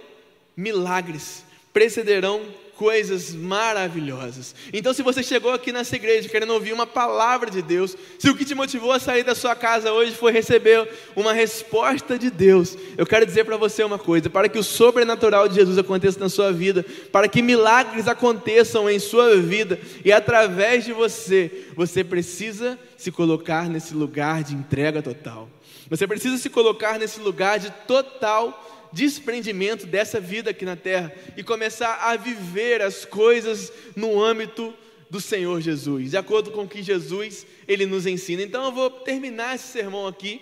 [0.55, 2.41] milagres, precederão
[2.77, 4.53] coisas maravilhosas.
[4.71, 8.35] Então, se você chegou aqui nessa igreja querendo ouvir uma palavra de Deus, se o
[8.35, 12.77] que te motivou a sair da sua casa hoje foi receber uma resposta de Deus,
[12.95, 16.29] eu quero dizer para você uma coisa: para que o sobrenatural de Jesus aconteça na
[16.29, 22.77] sua vida, para que milagres aconteçam em sua vida e através de você, você precisa
[22.95, 25.49] se colocar nesse lugar de entrega total.
[25.89, 31.43] Você precisa se colocar nesse lugar de total desprendimento dessa vida aqui na terra e
[31.43, 34.73] começar a viver as coisas no âmbito
[35.09, 38.41] do Senhor Jesus, de acordo com o que Jesus ele nos ensina.
[38.41, 40.41] Então eu vou terminar esse sermão aqui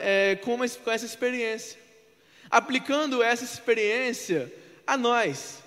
[0.00, 1.78] é, com, uma, com essa experiência,
[2.50, 4.52] aplicando essa experiência
[4.86, 5.62] a nós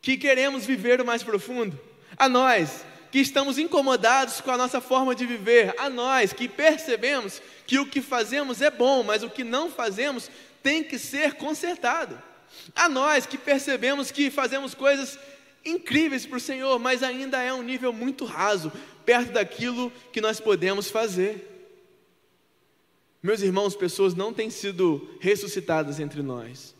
[0.00, 1.78] que queremos viver o mais profundo,
[2.16, 7.40] a nós que estamos incomodados com a nossa forma de viver, a nós que percebemos
[7.66, 10.30] que o que fazemos é bom, mas o que não fazemos
[10.68, 12.22] tem que ser consertado.
[12.76, 15.18] A nós que percebemos que fazemos coisas
[15.64, 18.70] incríveis para o Senhor, mas ainda é um nível muito raso,
[19.02, 21.72] perto daquilo que nós podemos fazer.
[23.22, 26.74] Meus irmãos, pessoas não têm sido ressuscitadas entre nós.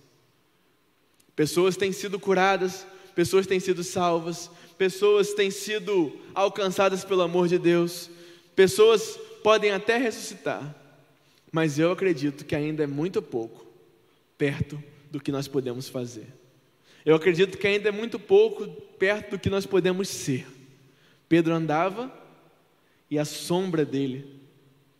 [1.35, 7.59] Pessoas têm sido curadas, pessoas têm sido salvas, pessoas têm sido alcançadas pelo amor de
[7.59, 8.11] Deus,
[8.55, 10.77] pessoas podem até ressuscitar,
[11.51, 13.68] mas eu acredito que ainda é muito pouco
[14.39, 16.27] perto do que nós podemos fazer.
[17.05, 18.67] Eu acredito que ainda é muito pouco
[18.99, 20.47] perto do que nós podemos ser.
[21.29, 22.13] Pedro andava
[23.11, 24.41] e a sombra dele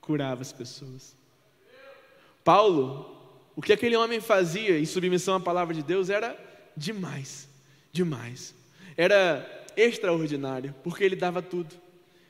[0.01, 1.17] curava as pessoas.
[2.43, 3.15] Paulo,
[3.55, 6.37] o que aquele homem fazia em submissão à palavra de Deus era
[6.77, 7.49] demais,
[7.93, 8.55] demais.
[8.97, 11.75] Era extraordinário, porque ele dava tudo.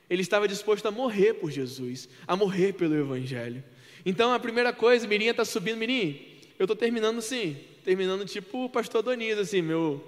[0.09, 3.63] Ele estava disposto a morrer por Jesus, a morrer pelo Evangelho.
[4.05, 6.19] Então a primeira coisa, Mirinha está subindo, Mirinha,
[6.59, 10.05] eu estou terminando sim, terminando tipo o pastor Doniz, assim, meu,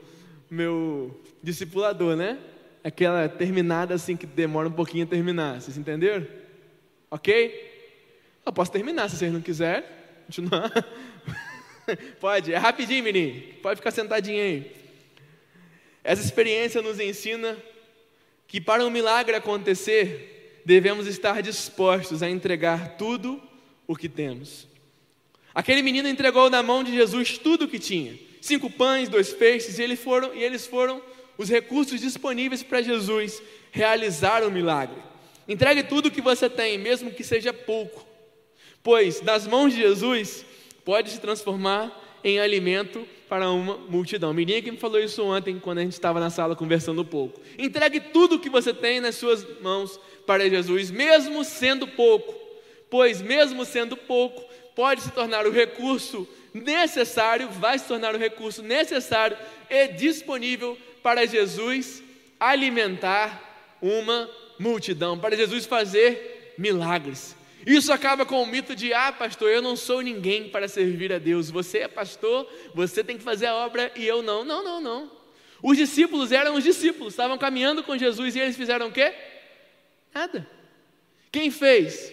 [0.50, 2.38] meu discipulador, né?
[2.84, 6.28] Aquela terminada assim que demora um pouquinho a terminar, vocês entenderam?
[7.10, 7.72] Ok?
[8.46, 9.84] Eu posso terminar se vocês não quiserem.
[10.26, 10.72] Continuar.
[12.20, 13.54] Pode, é rapidinho, menino.
[13.62, 14.76] Pode ficar sentadinho aí.
[16.04, 17.58] Essa experiência nos ensina
[18.48, 23.42] que para um milagre acontecer, devemos estar dispostos a entregar tudo
[23.88, 24.68] o que temos.
[25.54, 29.78] Aquele menino entregou na mão de Jesus tudo o que tinha: cinco pães, dois peixes,
[29.78, 31.02] e eles foram, e eles foram
[31.38, 35.02] os recursos disponíveis para Jesus realizar o milagre.
[35.48, 38.06] Entregue tudo o que você tem, mesmo que seja pouco,
[38.84, 40.46] pois nas mãos de Jesus
[40.86, 44.34] pode se transformar em alimento para uma multidão.
[44.34, 47.40] Mirinha que me falou isso ontem, quando a gente estava na sala conversando um pouco.
[47.58, 52.34] Entregue tudo o que você tem nas suas mãos para Jesus, mesmo sendo pouco,
[52.90, 54.44] pois mesmo sendo pouco,
[54.82, 59.38] pode se tornar o recurso necessário, vai se tornar o recurso necessário
[59.70, 62.02] e disponível para Jesus
[62.40, 67.36] alimentar uma multidão, para Jesus fazer milagres.
[67.64, 71.20] Isso acaba com o mito de: ah, pastor, eu não sou ninguém para servir a
[71.20, 71.52] Deus.
[71.52, 74.44] Você é pastor, você tem que fazer a obra e eu não.
[74.44, 75.12] Não, não, não.
[75.62, 79.14] Os discípulos eram os discípulos, estavam caminhando com Jesus e eles fizeram o quê?
[80.12, 80.50] Nada.
[81.32, 82.12] Quem fez?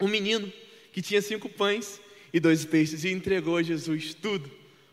[0.00, 0.52] Um menino
[0.96, 2.00] que tinha cinco pães
[2.32, 4.50] e dois peixes e entregou a Jesus tudo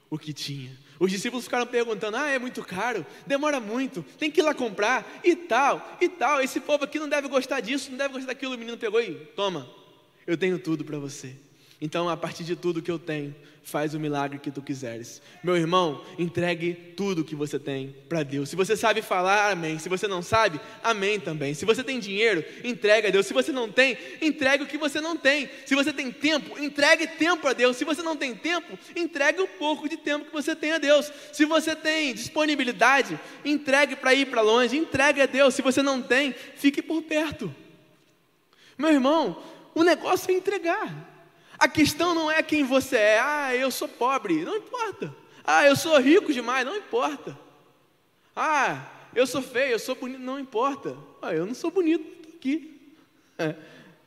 [0.10, 0.78] o que tinha.
[1.00, 5.22] Os discípulos ficaram perguntando: ah, é muito caro, demora muito, tem que ir lá comprar
[5.24, 6.42] e tal, e tal.
[6.42, 8.56] Esse povo aqui não deve gostar disso, não deve gostar daquilo.
[8.56, 9.66] O menino pegou e toma,
[10.28, 11.38] eu tenho tudo para você.
[11.84, 15.22] Então, a partir de tudo que eu tenho, faz o milagre que tu quiseres.
[15.44, 18.48] Meu irmão, entregue tudo que você tem para Deus.
[18.48, 19.78] Se você sabe falar, amém.
[19.78, 21.54] Se você não sabe, amém também.
[21.54, 23.26] Se você tem dinheiro, entregue a Deus.
[23.26, 25.50] Se você não tem, entregue o que você não tem.
[25.66, 27.76] Se você tem tempo, entregue tempo a Deus.
[27.76, 31.12] Se você não tem tempo, entregue o pouco de tempo que você tem a Deus.
[31.34, 35.54] Se você tem disponibilidade, entregue para ir para longe, entregue a Deus.
[35.54, 37.54] Se você não tem, fique por perto.
[38.78, 39.44] Meu irmão,
[39.76, 41.13] o negócio é entregar.
[41.58, 43.20] A questão não é quem você é.
[43.20, 44.44] Ah, eu sou pobre.
[44.44, 45.14] Não importa.
[45.44, 46.66] Ah, eu sou rico demais.
[46.66, 47.38] Não importa.
[48.36, 50.20] Ah, eu sou feio, eu sou bonito.
[50.20, 50.96] Não importa.
[51.22, 52.06] Ah, eu não sou bonito.
[52.36, 52.80] Aqui.
[53.38, 53.56] É.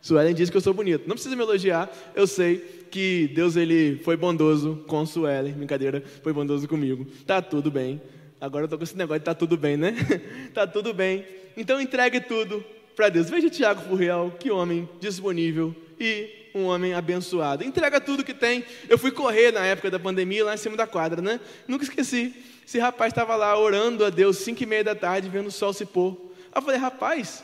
[0.01, 1.09] Suelen disse que eu sou bonito.
[1.09, 1.91] Não precisa me elogiar.
[2.15, 2.59] Eu sei
[2.91, 5.53] que Deus ele foi bondoso com Suelen.
[5.53, 7.07] Brincadeira, foi bondoso comigo.
[7.27, 8.01] Tá tudo bem.
[8.41, 9.95] Agora eu tô com esse negócio de tá tudo bem, né?
[10.55, 11.27] tá tudo bem.
[11.57, 13.31] Então entregue tudo para Deus.
[13.31, 17.63] Veja Tiago Furreal, que homem disponível e um homem abençoado.
[17.63, 18.65] Entrega tudo que tem.
[18.89, 21.39] Eu fui correr na época da pandemia lá em cima da quadra, né?
[21.69, 22.35] Nunca esqueci.
[22.67, 25.73] Esse rapaz estava lá orando a Deus, cinco e meia da tarde, vendo o sol
[25.73, 26.35] se pôr.
[26.51, 27.43] Aí eu falei, rapaz,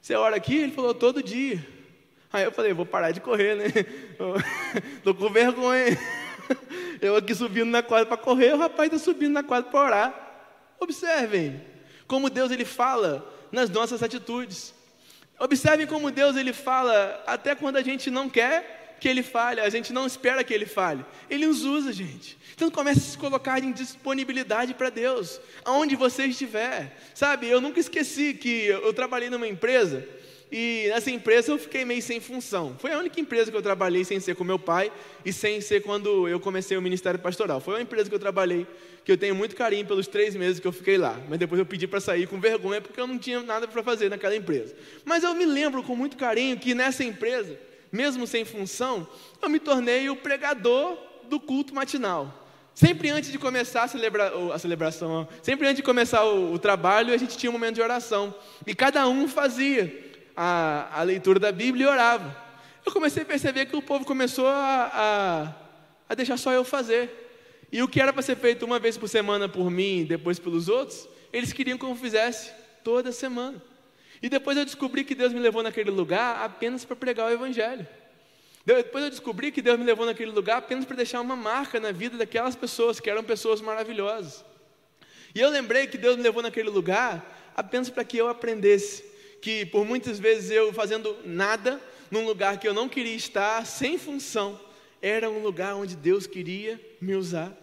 [0.00, 0.56] você ora aqui?
[0.56, 1.64] Ele falou, todo dia.
[2.32, 3.66] Aí eu falei, vou parar de correr, né?
[4.96, 5.98] Estou com vergonha.
[7.00, 10.42] Eu aqui subindo na quadra para correr, o rapaz está subindo na quadra para orar.
[10.78, 11.60] Observem
[12.06, 14.74] como Deus ele fala nas nossas atitudes.
[15.40, 19.70] Observem como Deus ele fala até quando a gente não quer que ele fale, a
[19.70, 21.04] gente não espera que ele fale.
[21.30, 22.38] Ele nos usa, gente.
[22.54, 26.94] Então comece a se colocar em disponibilidade para Deus, aonde você estiver.
[27.14, 30.06] Sabe, eu nunca esqueci que eu trabalhei numa empresa
[30.52, 32.74] e nessa empresa eu fiquei meio sem função.
[32.78, 34.90] Foi a única empresa que eu trabalhei sem ser com meu pai
[35.24, 37.60] e sem ser quando eu comecei o ministério pastoral.
[37.60, 38.66] Foi uma empresa que eu trabalhei
[39.04, 41.18] que eu tenho muito carinho pelos três meses que eu fiquei lá.
[41.28, 44.10] Mas depois eu pedi para sair com vergonha porque eu não tinha nada para fazer
[44.10, 44.74] naquela empresa.
[45.04, 47.56] Mas eu me lembro com muito carinho que nessa empresa,
[47.92, 49.06] mesmo sem função,
[49.40, 52.36] eu me tornei o pregador do culto matinal.
[52.74, 57.12] Sempre antes de começar a, celebra a celebração, sempre antes de começar o, o trabalho,
[57.12, 58.34] a gente tinha um momento de oração.
[58.66, 62.36] E cada um fazia a, a leitura da Bíblia e orava.
[62.84, 65.54] Eu comecei a perceber que o povo começou a, a,
[66.08, 67.28] a deixar só eu fazer.
[67.72, 70.68] E o que era para ser feito uma vez por semana por mim depois pelos
[70.68, 72.50] outros, eles queriam que eu fizesse
[72.82, 73.62] toda semana.
[74.22, 77.86] E depois eu descobri que Deus me levou naquele lugar apenas para pregar o Evangelho.
[78.64, 81.92] Depois eu descobri que Deus me levou naquele lugar apenas para deixar uma marca na
[81.92, 84.44] vida daquelas pessoas, que eram pessoas maravilhosas.
[85.34, 89.04] E eu lembrei que Deus me levou naquele lugar apenas para que eu aprendesse
[89.40, 93.98] que por muitas vezes eu fazendo nada, num lugar que eu não queria estar, sem
[93.98, 94.60] função,
[95.00, 97.56] era um lugar onde Deus queria me usar.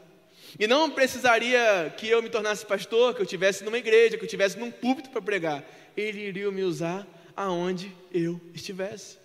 [0.60, 4.28] E não precisaria que eu me tornasse pastor, que eu estivesse numa igreja, que eu
[4.28, 5.64] estivesse num púlpito para pregar.
[5.96, 9.18] Ele iria me usar aonde eu estivesse.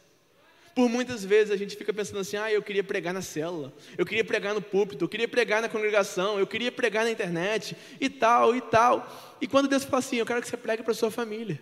[0.74, 4.06] Por muitas vezes a gente fica pensando assim: ah, eu queria pregar na célula, eu
[4.06, 8.08] queria pregar no púlpito, eu queria pregar na congregação, eu queria pregar na internet, e
[8.08, 9.36] tal, e tal.
[9.40, 11.60] E quando Deus fala assim: eu quero que você pregue para sua família.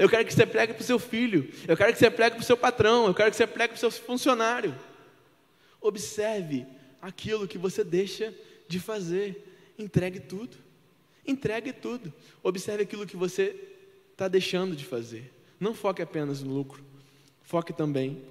[0.00, 1.52] Eu quero que você pregue para o seu filho.
[1.68, 3.06] Eu quero que você pregue para o seu patrão.
[3.06, 4.74] Eu quero que você pregue para o seu funcionário.
[5.78, 6.66] Observe
[7.02, 8.34] aquilo que você deixa
[8.66, 9.46] de fazer.
[9.78, 10.56] Entregue tudo.
[11.26, 12.10] Entregue tudo.
[12.42, 13.54] Observe aquilo que você
[14.10, 15.30] está deixando de fazer.
[15.60, 16.82] Não foque apenas no lucro.
[17.42, 18.22] Foque também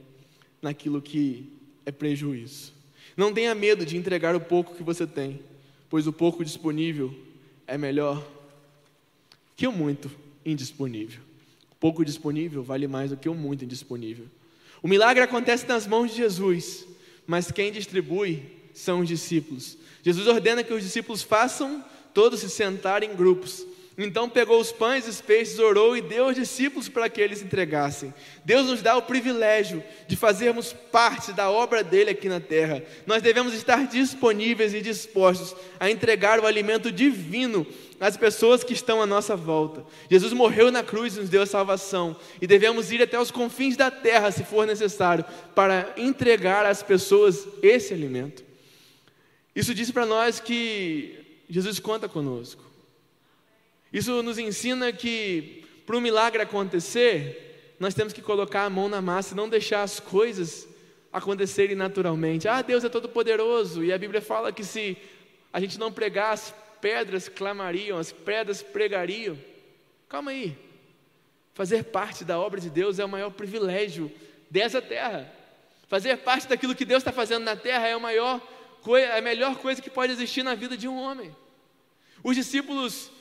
[0.59, 1.53] naquilo que
[1.85, 2.73] é prejuízo.
[3.15, 5.39] Não tenha medo de entregar o pouco que você tem,
[5.87, 7.15] pois o pouco disponível
[7.67, 8.25] é melhor
[9.55, 10.09] que o muito
[10.43, 11.28] indisponível.
[11.79, 14.25] Pouco disponível vale mais do que o muito indisponível.
[14.81, 16.85] O milagre acontece nas mãos de Jesus,
[17.25, 19.77] mas quem distribui são os discípulos.
[20.03, 23.65] Jesus ordena que os discípulos façam todos se sentar em grupos.
[23.97, 27.41] Então pegou os pães e os peixes, orou e deu aos discípulos para que eles
[27.41, 28.13] entregassem.
[28.45, 32.81] Deus nos dá o privilégio de fazermos parte da obra dele aqui na terra.
[33.05, 37.67] Nós devemos estar disponíveis e dispostos a entregar o alimento divino
[37.99, 39.85] às pessoas que estão à nossa volta.
[40.09, 43.75] Jesus morreu na cruz e nos deu a salvação, e devemos ir até os confins
[43.75, 48.43] da terra, se for necessário, para entregar às pessoas esse alimento.
[49.55, 52.63] Isso diz para nós que Jesus conta conosco.
[53.91, 59.01] Isso nos ensina que para um milagre acontecer, nós temos que colocar a mão na
[59.01, 60.67] massa e não deixar as coisas
[61.11, 62.47] acontecerem naturalmente.
[62.47, 64.95] Ah, Deus é todo poderoso, e a Bíblia fala que se
[65.51, 69.37] a gente não pregasse pedras clamariam, as pedras pregariam.
[70.07, 70.57] Calma aí.
[71.53, 74.11] Fazer parte da obra de Deus é o maior privilégio
[74.49, 75.31] dessa terra.
[75.87, 78.41] Fazer parte daquilo que Deus está fazendo na terra é a maior
[78.97, 81.35] é a melhor coisa que pode existir na vida de um homem.
[82.23, 83.11] Os discípulos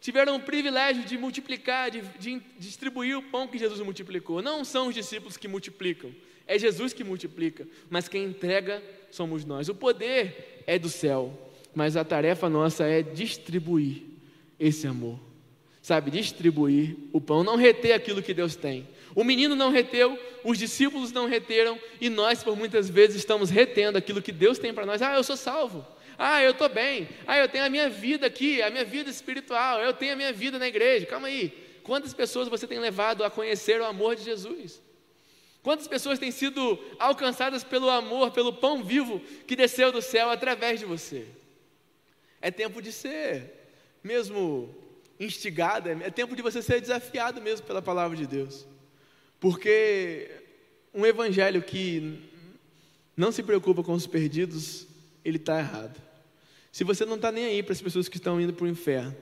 [0.00, 4.42] tiveram o privilégio de multiplicar, de, de, distribuir o pão que Jesus multiplicou.
[4.42, 6.14] Não são os discípulos que multiplicam,
[6.46, 9.68] é Jesus que multiplica, mas quem entrega somos nós.
[9.68, 11.32] O poder é do céu,
[11.74, 14.02] mas a tarefa nossa é distribuir
[14.58, 15.18] esse amor.
[15.82, 18.88] Sabe, distribuir o pão, não reter aquilo que Deus tem.
[19.14, 23.98] O menino não reteu, os discípulos não reteram, e nós, por muitas vezes, estamos retendo
[23.98, 25.02] aquilo que Deus tem para nós.
[25.02, 25.86] Ah, eu sou salvo.
[26.18, 27.08] Ah, eu estou bem.
[27.26, 29.80] Ah, eu tenho a minha vida aqui, a minha vida espiritual.
[29.80, 31.06] Eu tenho a minha vida na igreja.
[31.06, 31.52] Calma aí.
[31.82, 34.80] Quantas pessoas você tem levado a conhecer o amor de Jesus?
[35.62, 40.80] Quantas pessoas têm sido alcançadas pelo amor, pelo pão vivo que desceu do céu através
[40.80, 41.26] de você?
[42.44, 43.54] É tempo de ser
[44.02, 44.68] mesmo
[45.18, 48.66] instigado, é tempo de você ser desafiado mesmo pela palavra de Deus.
[49.40, 50.30] Porque
[50.92, 52.20] um evangelho que
[53.16, 54.86] não se preocupa com os perdidos,
[55.24, 55.98] ele está errado.
[56.70, 59.16] Se você não está nem aí para as pessoas que estão indo para o inferno,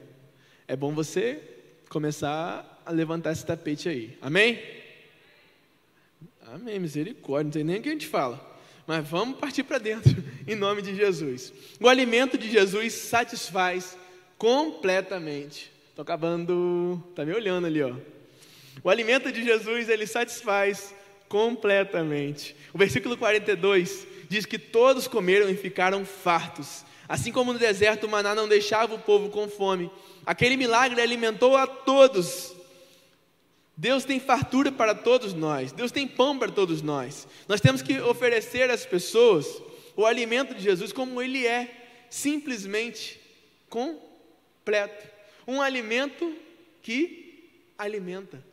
[0.66, 1.40] é bom você
[1.88, 4.18] começar a levantar esse tapete aí.
[4.20, 4.60] Amém?
[6.48, 8.51] Amém, misericórdia, não sei nem o que a gente fala.
[8.86, 11.52] Mas vamos partir para dentro, em nome de Jesus.
[11.80, 13.96] O alimento de Jesus satisfaz
[14.36, 15.72] completamente.
[15.90, 17.94] Estou acabando, está me olhando ali, ó.
[18.82, 20.94] O alimento de Jesus, ele satisfaz
[21.28, 22.56] completamente.
[22.72, 26.84] O versículo 42 diz que todos comeram e ficaram fartos.
[27.08, 29.90] Assim como no deserto o maná não deixava o povo com fome,
[30.24, 32.54] aquele milagre alimentou a todos.
[33.76, 37.26] Deus tem fartura para todos nós, Deus tem pão para todos nós.
[37.48, 39.62] Nós temos que oferecer às pessoas
[39.96, 43.20] o alimento de Jesus como ele é, simplesmente
[43.68, 45.08] completo.
[45.46, 46.34] Um alimento
[46.82, 48.44] que alimenta.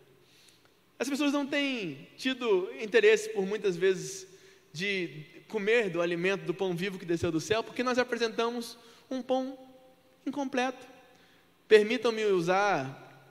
[0.98, 4.28] As pessoas não têm tido interesse por muitas vezes
[4.72, 8.78] de comer do alimento, do pão vivo que desceu do céu, porque nós apresentamos
[9.10, 9.58] um pão
[10.26, 10.86] incompleto.
[11.68, 13.28] Permitam-me usar,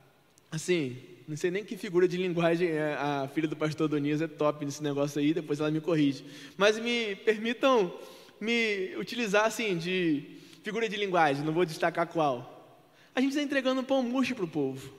[0.51, 0.97] assim,
[1.29, 4.65] não sei nem que figura de linguagem é, a filha do pastor Donias é top
[4.65, 6.25] nesse negócio aí, depois ela me corrige.
[6.57, 7.95] Mas me permitam
[8.41, 10.25] me utilizar assim de
[10.63, 12.81] figura de linguagem, não vou destacar qual.
[13.15, 14.91] A gente está entregando um pão murcho para o povo.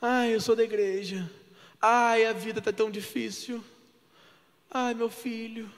[0.00, 1.28] Ai, eu sou da igreja.
[1.82, 3.62] Ai, a vida está tão difícil.
[4.70, 5.68] Ai, meu filho.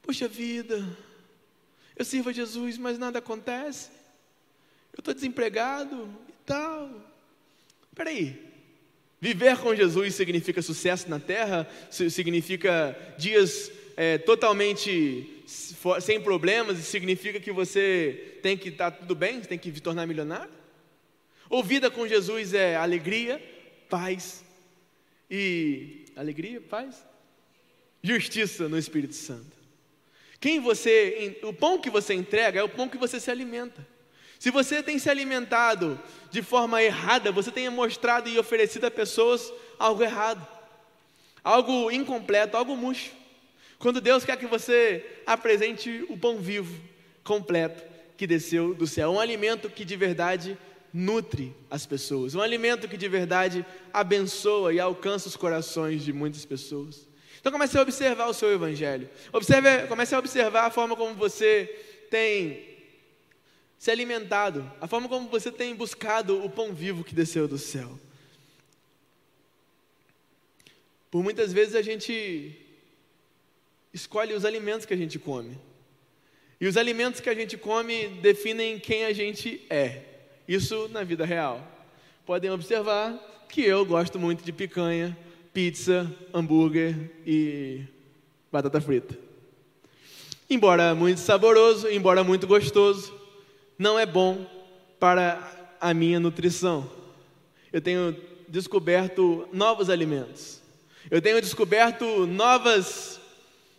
[0.00, 0.82] Puxa vida.
[1.94, 3.90] Eu sirvo a Jesus, mas nada acontece.
[4.94, 7.15] Eu estou desempregado e tal.
[7.96, 8.38] Espera aí.
[9.18, 11.66] Viver com Jesus significa sucesso na terra?
[11.90, 16.76] Significa dias é, totalmente sem problemas?
[16.76, 19.40] Significa que você tem que estar tá tudo bem?
[19.40, 20.52] Tem que se tornar milionário?
[21.48, 23.42] Ou vida com Jesus é alegria,
[23.88, 24.44] paz
[25.30, 27.02] e alegria, paz,
[28.02, 29.56] justiça no Espírito Santo.
[30.38, 33.95] Quem você, o pão que você entrega é o pão que você se alimenta.
[34.46, 39.52] Se você tem se alimentado de forma errada, você tem mostrado e oferecido a pessoas
[39.76, 40.46] algo errado,
[41.42, 43.10] algo incompleto, algo murcho.
[43.76, 46.80] Quando Deus quer que você apresente o pão vivo,
[47.24, 47.82] completo,
[48.16, 50.56] que desceu do céu, um alimento que de verdade
[50.94, 56.44] nutre as pessoas, um alimento que de verdade abençoa e alcança os corações de muitas
[56.44, 57.08] pessoas.
[57.40, 59.10] Então comece a observar o seu evangelho.
[59.32, 61.64] Observe, comece a observar a forma como você
[62.08, 62.75] tem
[63.78, 67.98] se alimentado, a forma como você tem buscado o pão vivo que desceu do céu.
[71.10, 72.54] Por muitas vezes a gente
[73.92, 75.58] escolhe os alimentos que a gente come.
[76.60, 80.02] E os alimentos que a gente come definem quem a gente é.
[80.48, 81.66] Isso na vida real.
[82.24, 83.14] Podem observar
[83.48, 85.16] que eu gosto muito de picanha,
[85.52, 86.94] pizza, hambúrguer
[87.26, 87.82] e
[88.50, 89.16] batata frita.
[90.48, 93.12] Embora muito saboroso, embora muito gostoso,
[93.78, 94.46] não é bom
[94.98, 95.38] para
[95.80, 96.90] a minha nutrição.
[97.72, 98.16] Eu tenho
[98.48, 100.62] descoberto novos alimentos.
[101.10, 103.20] Eu tenho descoberto novas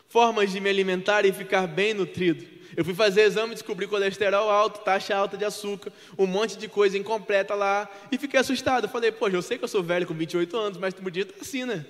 [0.08, 2.46] formas de me alimentar e ficar bem nutrido.
[2.76, 6.98] Eu fui fazer exame, descobri colesterol alto, taxa alta de açúcar, um monte de coisa
[6.98, 8.88] incompleta lá, e fiquei assustado.
[8.88, 11.66] falei, poxa, eu sei que eu sou velho com 28 anos, mas podia estar assim,
[11.66, 11.86] né?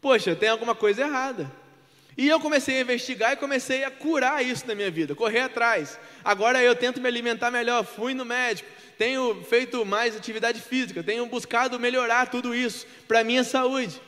[0.00, 1.50] Poxa, tem alguma coisa errada.
[2.16, 5.98] E eu comecei a investigar e comecei a curar isso na minha vida, correr atrás.
[6.24, 11.26] Agora eu tento me alimentar melhor, fui no médico, tenho feito mais atividade física, tenho
[11.26, 14.00] buscado melhorar tudo isso para a minha saúde.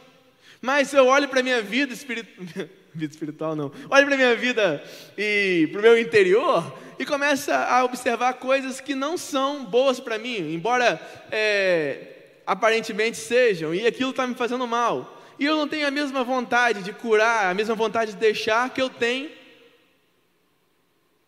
[0.61, 2.46] Mas eu olho para a minha vida espiritual,
[2.94, 3.70] vida espiritual não.
[3.90, 4.82] Olha para a minha vida
[5.16, 10.18] e para o meu interior e começa a observar coisas que não são boas para
[10.18, 11.00] mim, embora
[11.30, 12.09] é,
[12.46, 15.17] aparentemente sejam, e aquilo está me fazendo mal.
[15.39, 18.82] E eu não tenho a mesma vontade de curar, a mesma vontade de deixar que
[18.82, 19.30] eu tenho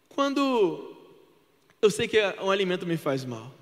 [0.09, 0.97] quando
[1.81, 3.55] eu sei que um alimento me faz mal.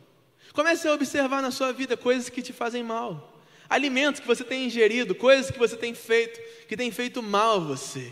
[0.52, 3.38] Comece a observar na sua vida coisas que te fazem mal
[3.68, 7.60] alimentos que você tem ingerido, coisas que você tem feito, que tem feito mal a
[7.60, 8.10] você.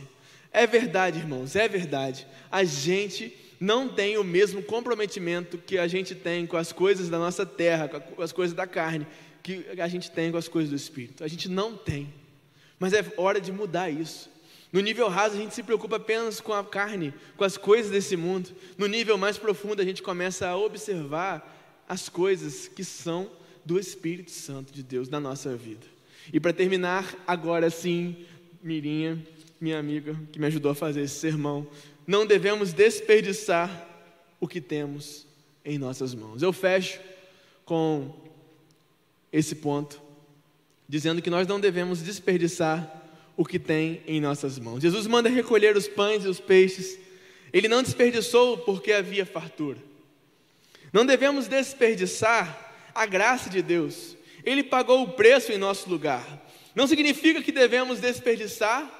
[0.53, 2.27] É verdade, irmãos, é verdade.
[2.51, 7.19] A gente não tem o mesmo comprometimento que a gente tem com as coisas da
[7.19, 9.07] nossa terra, com as coisas da carne,
[9.43, 11.25] que a gente tem com as coisas do espírito.
[11.25, 12.13] A gente não tem.
[12.79, 14.31] Mas é hora de mudar isso.
[14.73, 18.17] No nível raso, a gente se preocupa apenas com a carne, com as coisas desse
[18.17, 18.51] mundo.
[18.77, 23.31] No nível mais profundo, a gente começa a observar as coisas que são
[23.65, 25.87] do Espírito Santo de Deus na nossa vida.
[26.33, 28.27] E para terminar, agora sim,
[28.63, 29.25] Mirinha,
[29.61, 31.67] minha amiga, que me ajudou a fazer esse sermão,
[32.07, 33.89] não devemos desperdiçar
[34.41, 35.27] o que temos
[35.65, 36.43] em nossas mãos.
[36.43, 37.01] Eu fecho
[37.65, 38.15] com
[39.33, 40.01] esse ponto,
[40.89, 43.03] dizendo que nós não devemos desperdiçar
[43.37, 44.83] o que tem em nossas mãos.
[44.83, 46.99] Jesus manda recolher os pães e os peixes.
[47.53, 49.79] Ele não desperdiçou porque havia fartura.
[50.93, 54.17] Não devemos desperdiçar a graça de Deus.
[54.45, 56.25] Ele pagou o preço em nosso lugar.
[56.75, 58.91] Não significa que devemos desperdiçar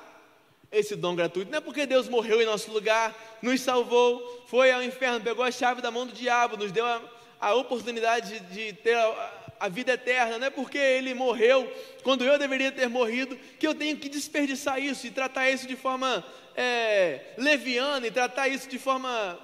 [0.71, 1.51] esse dom gratuito.
[1.51, 5.51] Não é porque Deus morreu em nosso lugar, nos salvou, foi ao inferno, pegou a
[5.51, 7.01] chave da mão do diabo, nos deu a,
[7.41, 10.39] a oportunidade de, de ter a, a, vida eterna.
[10.39, 11.71] Não é porque Ele morreu
[12.03, 15.77] quando eu deveria ter morrido que eu tenho que desperdiçar isso e tratar isso de
[15.77, 16.25] forma
[16.57, 19.39] é, leviana e tratar isso de forma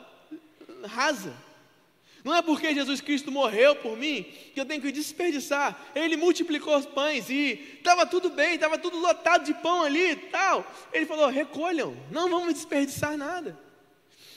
[0.85, 1.33] rasa.
[2.25, 5.91] Não é porque Jesus Cristo morreu por mim que eu tenho que desperdiçar.
[5.95, 10.17] Ele multiplicou os pães e estava tudo bem, estava tudo lotado de pão ali e
[10.17, 10.65] tal.
[10.93, 13.59] Ele falou: recolham, não vamos desperdiçar nada.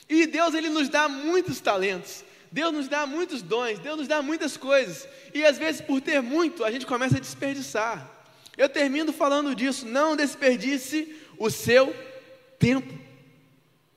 [0.08, 2.24] E Deus ele nos dá muitos talentos.
[2.56, 5.06] Deus nos dá muitos dons, Deus nos dá muitas coisas.
[5.34, 8.10] E às vezes, por ter muito, a gente começa a desperdiçar.
[8.56, 9.84] Eu termino falando disso.
[9.84, 11.94] Não desperdice o seu
[12.58, 12.98] tempo.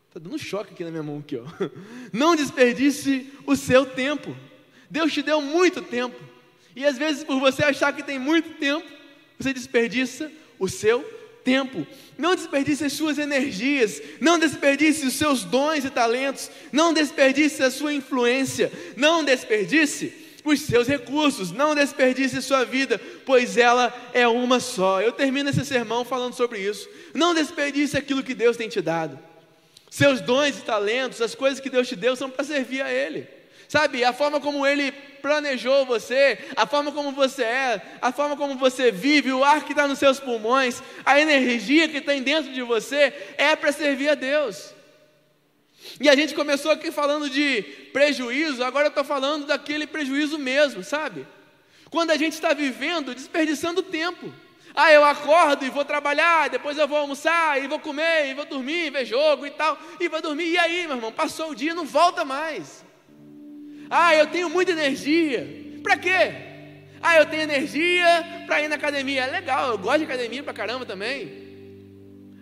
[0.09, 1.45] Está dando um choque aqui na minha mão aqui, ó.
[2.11, 4.35] Não desperdice o seu tempo.
[4.89, 6.19] Deus te deu muito tempo.
[6.75, 8.85] E às vezes, por você achar que tem muito tempo,
[9.39, 10.29] você desperdiça
[10.59, 11.18] o seu tempo.
[12.17, 17.71] Não desperdice as suas energias, não desperdice os seus dons e talentos, não desperdice a
[17.71, 24.59] sua influência, não desperdice os seus recursos, não desperdice sua vida, pois ela é uma
[24.59, 25.01] só.
[25.01, 26.89] Eu termino esse sermão falando sobre isso.
[27.13, 29.19] Não desperdice aquilo que Deus tem te dado.
[29.89, 33.38] Seus dons e talentos, as coisas que Deus te deu são para servir a Ele.
[33.69, 38.55] Sabe, a forma como Ele planejou você, a forma como você é, a forma como
[38.55, 42.63] você vive, o ar que está nos seus pulmões, a energia que tem dentro de
[42.63, 44.73] você, é para servir a Deus.
[46.01, 47.61] E a gente começou aqui falando de
[47.93, 51.27] prejuízo, agora eu estou falando daquele prejuízo mesmo, sabe?
[51.91, 54.33] Quando a gente está vivendo, desperdiçando tempo.
[54.73, 58.45] Ah, eu acordo e vou trabalhar, depois eu vou almoçar, e vou comer, e vou
[58.45, 60.53] dormir, ver jogo e tal, e vou dormir.
[60.53, 62.88] E aí, meu irmão, passou o dia, não volta mais.
[63.89, 65.47] Ah, eu tenho muita energia.
[65.81, 66.31] Para quê?
[67.01, 69.23] Ah, eu tenho energia para ir na academia.
[69.23, 71.47] É legal, eu gosto de academia pra caramba também.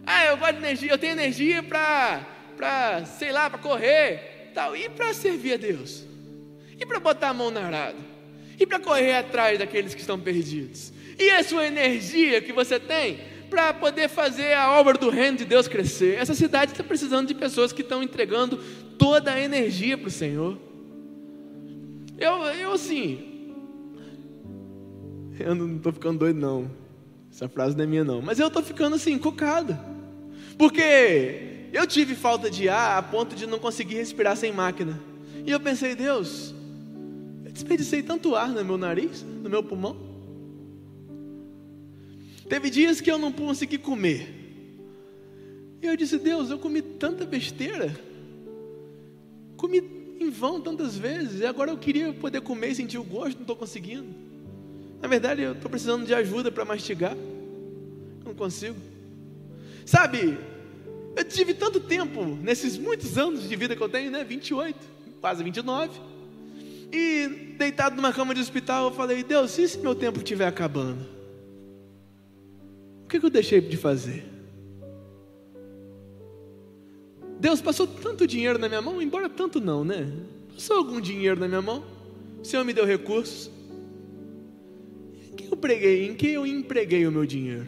[0.06, 2.26] Ah, eu gosto de energia, eu tenho energia para,
[2.56, 4.76] para, sei lá, para correr, tal.
[4.76, 6.04] E para servir a Deus?
[6.80, 7.98] E para botar a mão na arada?
[8.60, 10.92] E para correr atrás daqueles que estão perdidos?
[11.20, 13.20] E a sua energia que você tem
[13.50, 16.18] para poder fazer a obra do reino de Deus crescer.
[16.20, 18.58] Essa cidade está precisando de pessoas que estão entregando
[18.98, 20.67] toda a energia para o Senhor.
[22.18, 23.38] Eu, eu assim,
[25.40, 26.70] eu não estou ficando doido não.
[27.32, 28.22] Essa frase não é minha não.
[28.22, 29.78] Mas eu estou ficando assim, cocado.
[30.58, 35.00] Porque eu tive falta de ar a ponto de não conseguir respirar sem máquina.
[35.46, 36.54] E eu pensei, Deus,
[37.46, 39.96] eu desperdicei tanto ar no meu nariz, no meu pulmão.
[42.50, 44.34] Teve dias que eu não consegui comer.
[45.82, 47.94] E eu disse: Deus, eu comi tanta besteira.
[49.56, 49.82] Comi
[50.20, 51.42] em vão tantas vezes.
[51.42, 54.08] E agora eu queria poder comer e sentir o gosto, não estou conseguindo.
[55.02, 57.16] Na verdade, eu estou precisando de ajuda para mastigar.
[58.26, 58.76] Não consigo.
[59.86, 60.38] Sabe,
[61.16, 64.24] eu tive tanto tempo nesses muitos anos de vida que eu tenho, né?
[64.24, 64.78] 28,
[65.22, 66.00] quase 29.
[66.92, 71.06] E deitado numa cama de hospital, eu falei: Deus, se meu tempo estiver acabando?
[73.04, 74.37] O que eu deixei de fazer?
[77.40, 80.12] Deus passou tanto dinheiro na minha mão, embora tanto não, né?
[80.54, 81.84] Passou algum dinheiro na minha mão.
[82.42, 83.52] O Senhor me deu recursos.
[85.32, 86.08] Em que eu preguei?
[86.08, 87.68] Em que eu empreguei o meu dinheiro?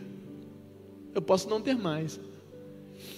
[1.13, 2.20] Eu posso não ter mais.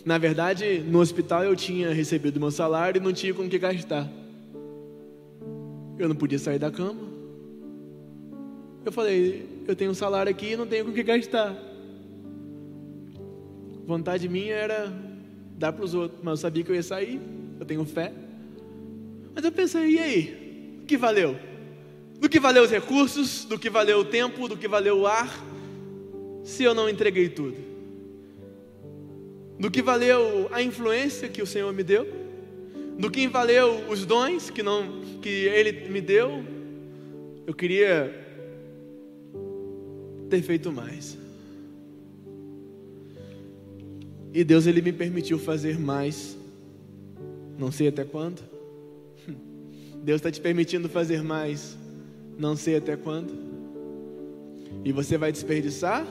[0.04, 3.58] Na verdade, no hospital eu tinha recebido meu salário e não tinha com o que
[3.58, 4.10] gastar.
[5.97, 7.12] Eu não podia sair da cama.
[8.84, 11.56] Eu falei, eu tenho um salário aqui e não tenho com o que gastar.
[13.86, 15.11] Vontade minha era
[15.62, 17.22] dar para os outros, mas eu sabia que eu ia sair,
[17.59, 18.12] eu tenho fé.
[19.34, 20.80] Mas eu pensei, e aí?
[20.82, 21.38] O que valeu?
[22.20, 25.32] Do que valeu os recursos, do que valeu o tempo, do que valeu o ar,
[26.43, 27.55] se eu não entreguei tudo?
[29.59, 32.07] Do que valeu a influência que o Senhor me deu?
[32.97, 36.43] Do que valeu os dons que, não, que Ele me deu?
[37.45, 38.12] Eu queria
[40.28, 41.21] ter feito mais.
[44.34, 46.38] E Deus ele me permitiu fazer mais.
[47.58, 48.42] Não sei até quando.
[50.04, 51.78] Deus está te permitindo fazer mais.
[52.38, 53.34] Não sei até quando.
[54.86, 56.06] E você vai desperdiçar?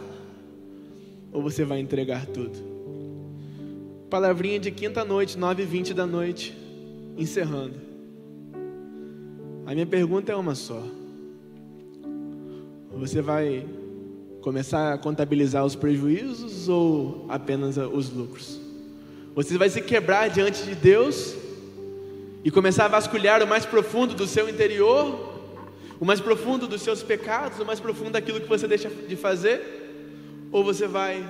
[1.32, 2.58] Ou você vai entregar tudo?
[4.10, 6.56] Palavrinha de quinta noite, nove e vinte da noite.
[7.16, 7.74] Encerrando.
[9.66, 10.82] A minha pergunta é uma só.
[12.92, 13.66] Você vai
[14.40, 18.58] Começar a contabilizar os prejuízos ou apenas os lucros?
[19.34, 21.34] Você vai se quebrar diante de Deus
[22.42, 25.28] e começar a vasculhar o mais profundo do seu interior?
[26.00, 29.60] O mais profundo dos seus pecados, o mais profundo daquilo que você deixa de fazer?
[30.50, 31.22] Ou você vai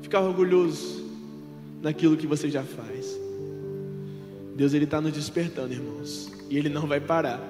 [0.00, 1.04] ficar orgulhoso
[1.82, 3.20] naquilo que você já faz?
[4.56, 7.40] Deus ele está nos despertando, irmãos, e ele não vai parar.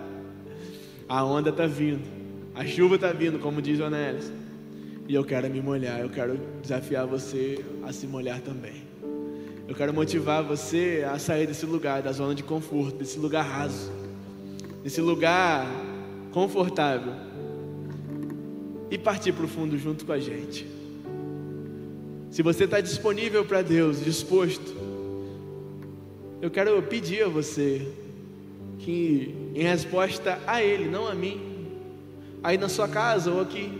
[1.08, 2.02] A onda está vindo,
[2.54, 4.30] a chuva está vindo, como diz o Anélis.
[5.08, 8.82] E eu quero me molhar, eu quero desafiar você a se molhar também.
[9.66, 13.90] Eu quero motivar você a sair desse lugar, da zona de conforto, desse lugar raso,
[14.82, 15.66] desse lugar
[16.30, 17.12] confortável
[18.90, 20.66] e partir para o fundo junto com a gente.
[22.30, 24.74] Se você está disponível para Deus, disposto,
[26.40, 27.86] eu quero pedir a você
[28.78, 31.51] que, em resposta a Ele, não a mim,
[32.42, 33.70] aí na sua casa ou aqui,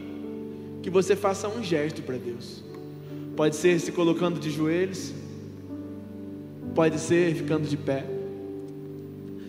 [0.83, 2.63] que você faça um gesto para Deus.
[3.37, 5.13] Pode ser se colocando de joelhos,
[6.75, 8.05] pode ser ficando de pé.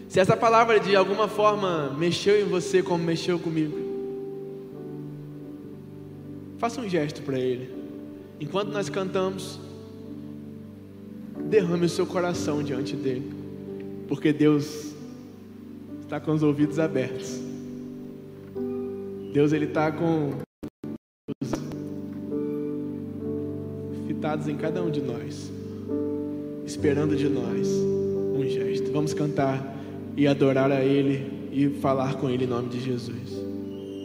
[0.07, 3.77] Se essa palavra de alguma forma mexeu em você como mexeu comigo,
[6.57, 7.69] faça um gesto para Ele.
[8.39, 9.59] Enquanto nós cantamos,
[11.49, 13.33] derrame o seu coração diante dele,
[14.07, 14.93] porque Deus
[16.01, 17.52] está com os ouvidos abertos.
[19.33, 20.29] Deus ele está com
[24.05, 25.51] fitados em cada um de nós,
[26.63, 28.91] esperando de nós um gesto.
[28.91, 29.75] Vamos cantar
[30.15, 33.42] e adorar a Ele e falar com Ele em nome de Jesus.